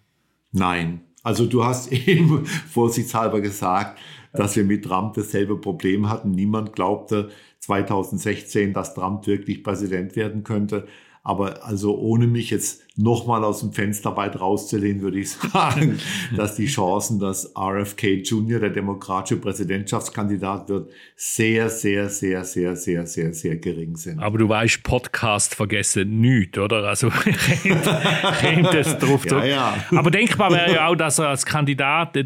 Nein. 0.53 1.01
Also 1.23 1.47
du 1.47 1.65
hast 1.65 1.93
eben 2.09 2.47
vorsichtshalber 2.47 3.41
gesagt, 3.41 3.99
dass 4.33 4.57
wir 4.57 4.65
mit 4.65 4.85
Trump 4.85 5.15
dasselbe 5.15 5.57
Problem 5.61 6.09
hatten. 6.09 6.31
Niemand 6.33 6.73
glaubte 6.73 7.31
2016, 7.61 8.73
dass 8.73 8.95
Trump 8.95 9.27
wirklich 9.27 9.63
Präsident 9.63 10.17
werden 10.17 10.45
könnte. 10.45 10.87
Aber 11.23 11.67
also 11.67 11.99
ohne 11.99 12.27
mich 12.27 12.49
jetzt 12.49 12.83
nochmal 12.97 13.45
aus 13.45 13.61
dem 13.61 13.73
Fenster 13.73 14.17
weit 14.17 14.41
rauszulehnen, 14.41 15.03
würde 15.03 15.19
ich 15.19 15.31
sagen, 15.53 15.99
dass 16.35 16.57
die 16.57 16.67
Chancen, 16.67 17.19
dass 17.19 17.53
RFK 17.57 18.23
Jr. 18.23 18.61
der 18.61 18.71
demokratische 18.71 19.37
Präsidentschaftskandidat 19.37 20.69
wird, 20.69 20.91
sehr, 21.17 21.69
sehr, 21.69 22.09
sehr, 22.09 22.45
sehr, 22.45 22.75
sehr, 22.77 23.07
sehr, 23.07 23.35
sehr 23.35 23.57
gering 23.57 23.97
sind. 23.97 24.19
Aber 24.19 24.39
du 24.39 24.49
weißt, 24.49 24.83
Podcast 24.83 25.55
vergessen 25.55 26.21
nichts, 26.21 26.59
oder? 26.59 26.85
Also 26.85 27.11
kommt 27.11 28.75
es 28.75 28.99
drauf 28.99 29.25
ja, 29.27 29.45
ja. 29.45 29.85
Aber 29.91 30.11
denkbar 30.11 30.51
wäre 30.51 30.75
ja 30.75 30.87
auch, 30.87 30.97
dass 30.97 31.19
er 31.19 31.29
als 31.29 31.45
Kandidat 31.45 32.17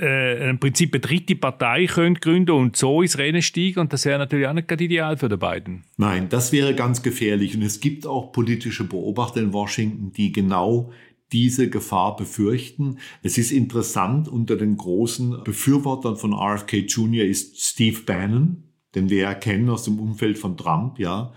äh, 0.00 0.50
im 0.50 0.58
Prinzip 0.58 0.92
eine 0.94 1.00
dritte 1.00 1.36
Partei 1.36 1.86
könnte 1.86 2.20
gründen 2.20 2.52
und 2.52 2.76
so 2.76 3.02
ins 3.02 3.18
Rennen 3.18 3.42
steigen. 3.42 3.80
Und 3.80 3.92
das 3.92 4.04
wäre 4.04 4.18
natürlich 4.18 4.46
auch 4.46 4.52
nicht 4.52 4.68
gerade 4.68 4.84
ideal 4.84 5.16
für 5.16 5.28
die 5.28 5.36
beiden. 5.36 5.82
Nein, 5.96 6.28
das 6.28 6.52
wäre 6.52 6.74
ganz 6.74 7.02
gefährlich. 7.02 7.54
Und 7.56 7.62
es 7.62 7.80
gibt 7.80 8.06
auch 8.06 8.32
politische 8.32 8.84
Beobachter 8.84 9.40
in 9.40 9.52
Washington, 9.52 10.12
die 10.12 10.32
genau 10.32 10.92
diese 11.32 11.70
Gefahr 11.70 12.16
befürchten. 12.16 12.98
Es 13.22 13.38
ist 13.38 13.52
interessant, 13.52 14.28
unter 14.28 14.56
den 14.56 14.76
großen 14.76 15.42
Befürwortern 15.44 16.16
von 16.16 16.34
RFK 16.34 16.78
Jr. 16.86 17.24
ist 17.24 17.60
Steve 17.60 18.02
Bannon, 18.04 18.64
den 18.94 19.08
wir 19.08 19.18
ja 19.18 19.34
kennen 19.34 19.70
aus 19.70 19.84
dem 19.84 19.98
Umfeld 19.98 20.38
von 20.38 20.56
Trump, 20.56 20.98
ja. 20.98 21.32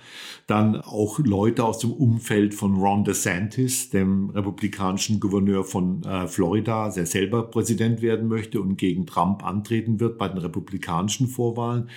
Dann 0.48 0.82
auch 0.82 1.20
Leute 1.20 1.64
aus 1.64 1.80
dem 1.80 1.92
Umfeld 1.92 2.54
von 2.54 2.76
Ron 2.76 3.04
DeSantis, 3.04 3.90
dem 3.90 4.30
republikanischen 4.30 5.20
Gouverneur 5.20 5.64
von 5.64 6.04
äh, 6.04 6.28
Florida, 6.28 6.90
der 6.90 7.06
selber 7.06 7.44
Präsident 7.44 8.02
werden 8.02 8.28
möchte 8.28 8.62
und 8.62 8.78
gegen 8.78 9.06
Trump 9.06 9.44
antreten 9.44 10.00
wird 10.00 10.18
bei 10.18 10.28
den 10.28 10.38
republikanischen 10.38 11.28
Vorwahlen. 11.28 11.90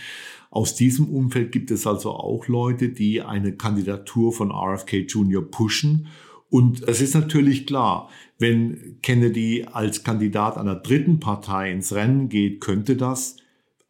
Aus 0.51 0.75
diesem 0.75 1.09
Umfeld 1.09 1.53
gibt 1.53 1.71
es 1.71 1.87
also 1.87 2.12
auch 2.12 2.49
Leute, 2.49 2.88
die 2.88 3.21
eine 3.21 3.53
Kandidatur 3.53 4.33
von 4.33 4.51
RFK 4.51 4.99
Jr. 5.07 5.42
pushen. 5.42 6.07
Und 6.51 6.83
es 6.88 7.03
ist 7.03 7.14
natürlich 7.14 7.66
klar, 7.66 8.09
wenn 8.38 8.99
Kennedy 9.03 9.66
als 9.71 10.05
Kandidat 10.05 10.57
einer 10.57 10.77
dritten 10.77 11.21
Partei 11.21 11.71
ins 11.71 11.92
Rennen 11.92 12.31
geht, 12.31 12.61
könnte 12.61 12.97
das 12.97 13.37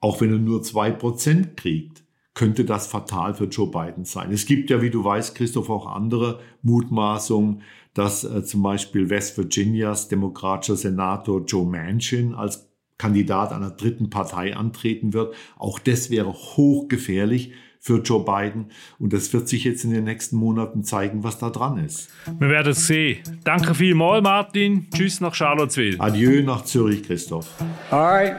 auch 0.00 0.20
wenn 0.20 0.32
er 0.32 0.38
nur 0.38 0.62
zwei 0.62 0.90
Prozent 0.90 1.56
kriegt, 1.56 2.04
könnte 2.34 2.64
das 2.64 2.86
fatal 2.86 3.34
für 3.34 3.46
Joe 3.46 3.68
Biden 3.70 4.04
sein. 4.04 4.30
Es 4.30 4.46
gibt 4.46 4.70
ja, 4.70 4.80
wie 4.80 4.90
du 4.90 5.02
weißt, 5.02 5.34
Christoph, 5.34 5.70
auch 5.70 5.86
andere 5.86 6.38
Mutmaßungen, 6.62 7.62
dass 7.94 8.22
äh, 8.22 8.44
zum 8.44 8.62
Beispiel 8.62 9.10
West 9.10 9.36
Virginias 9.36 10.06
demokratischer 10.06 10.76
Senator 10.76 11.44
Joe 11.44 11.66
Manchin 11.66 12.34
als 12.34 12.68
Kandidat 12.96 13.52
einer 13.52 13.70
dritten 13.70 14.08
Partei 14.08 14.56
antreten 14.56 15.12
wird. 15.14 15.34
Auch 15.56 15.80
das 15.80 16.10
wäre 16.10 16.32
hochgefährlich 16.32 17.52
für 17.80 18.00
Joe 18.02 18.24
Biden. 18.24 18.66
Und 18.98 19.12
das 19.12 19.32
wird 19.32 19.48
sich 19.48 19.64
jetzt 19.64 19.84
in 19.84 19.90
den 19.90 20.04
nächsten 20.04 20.36
Monaten 20.36 20.84
zeigen, 20.84 21.24
was 21.24 21.38
da 21.38 21.50
dran 21.50 21.78
ist. 21.78 22.10
Wir 22.38 22.48
werden 22.48 22.72
es 22.72 22.86
sehen. 22.86 23.18
Danke 23.44 23.74
vielmals, 23.74 24.22
Martin. 24.22 24.86
Tschüss 24.94 25.20
nach 25.20 25.34
Charlottesville. 25.34 25.98
Adieu 25.98 26.42
nach 26.42 26.64
Zürich, 26.64 27.02
Christoph. 27.02 27.48
All 27.90 28.00
right. 28.00 28.36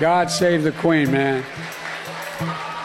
God 0.00 0.30
save 0.30 0.62
the 0.62 0.70
Queen, 0.70 1.10
man. 1.10 1.42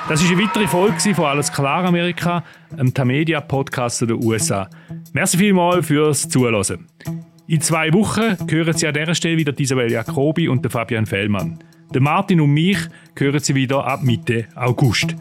Das 0.10 0.22
ist 0.22 0.32
eine 0.32 0.44
weitere 0.44 0.68
Folge 0.68 1.16
von 1.16 1.26
Alles 1.26 1.52
klar 1.52 1.86
Amerika, 1.86 2.44
einem 2.72 2.94
Tamedia-Podcast 2.94 4.02
der 4.02 4.18
USA. 4.18 4.70
Merci 5.14 5.38
vielmals 5.38 5.88
fürs 5.88 6.28
Zuhören. 6.28 6.88
In 7.48 7.62
zwei 7.62 7.94
Wochen 7.94 8.36
hören 8.50 8.74
Sie 8.74 8.86
an 8.86 8.94
dieser 8.94 9.16
Stelle 9.16 9.38
wieder 9.38 9.58
Isabel 9.58 9.92
Jacobi 9.92 10.50
und 10.50 10.70
Fabian 10.70 11.06
Fellmann. 11.06 11.60
Martin 11.98 12.42
und 12.42 12.52
mich 12.52 12.80
hören 13.18 13.40
Sie 13.40 13.56
wieder 13.56 13.86
ab 13.86 14.04
Mitte 14.04 14.48
August. 14.56 15.16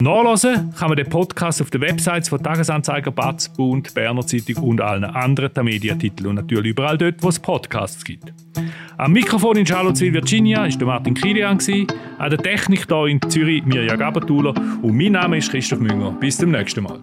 Nachlesen 0.00 0.74
kann 0.74 0.88
man 0.88 0.96
den 0.96 1.08
Podcast 1.08 1.62
auf 1.62 1.70
den 1.70 1.80
Websites 1.80 2.28
von 2.28 2.42
Tagesanzeiger, 2.42 3.10
Batz, 3.10 3.48
Bund, 3.48 3.94
Berner 3.94 4.26
Zeitung 4.26 4.62
und 4.62 4.80
allen 4.80 5.04
anderen 5.04 5.64
Mediatiteln 5.64 6.30
und 6.30 6.34
natürlich 6.36 6.72
überall 6.72 6.98
dort, 6.98 7.22
wo 7.22 7.28
es 7.28 7.38
Podcasts 7.38 8.04
gibt. 8.04 8.32
Am 8.96 9.12
Mikrofon 9.12 9.56
in 9.56 9.66
Charlottesville, 9.66 10.12
Virginia, 10.12 10.62
war 10.62 10.68
der 10.68 10.86
Martin 10.86 11.14
Kilian. 11.14 11.58
An 12.18 12.30
der 12.30 12.38
Technik 12.38 12.86
hier 12.88 13.06
in 13.06 13.20
Zürich 13.28 13.64
Mirja 13.64 13.96
Gabatuller. 13.96 14.54
Und 14.82 14.96
mein 14.96 15.12
Name 15.12 15.38
ist 15.38 15.50
Christoph 15.50 15.80
Münger. 15.80 16.12
Bis 16.12 16.36
zum 16.38 16.50
nächsten 16.50 16.82
Mal. 16.82 17.00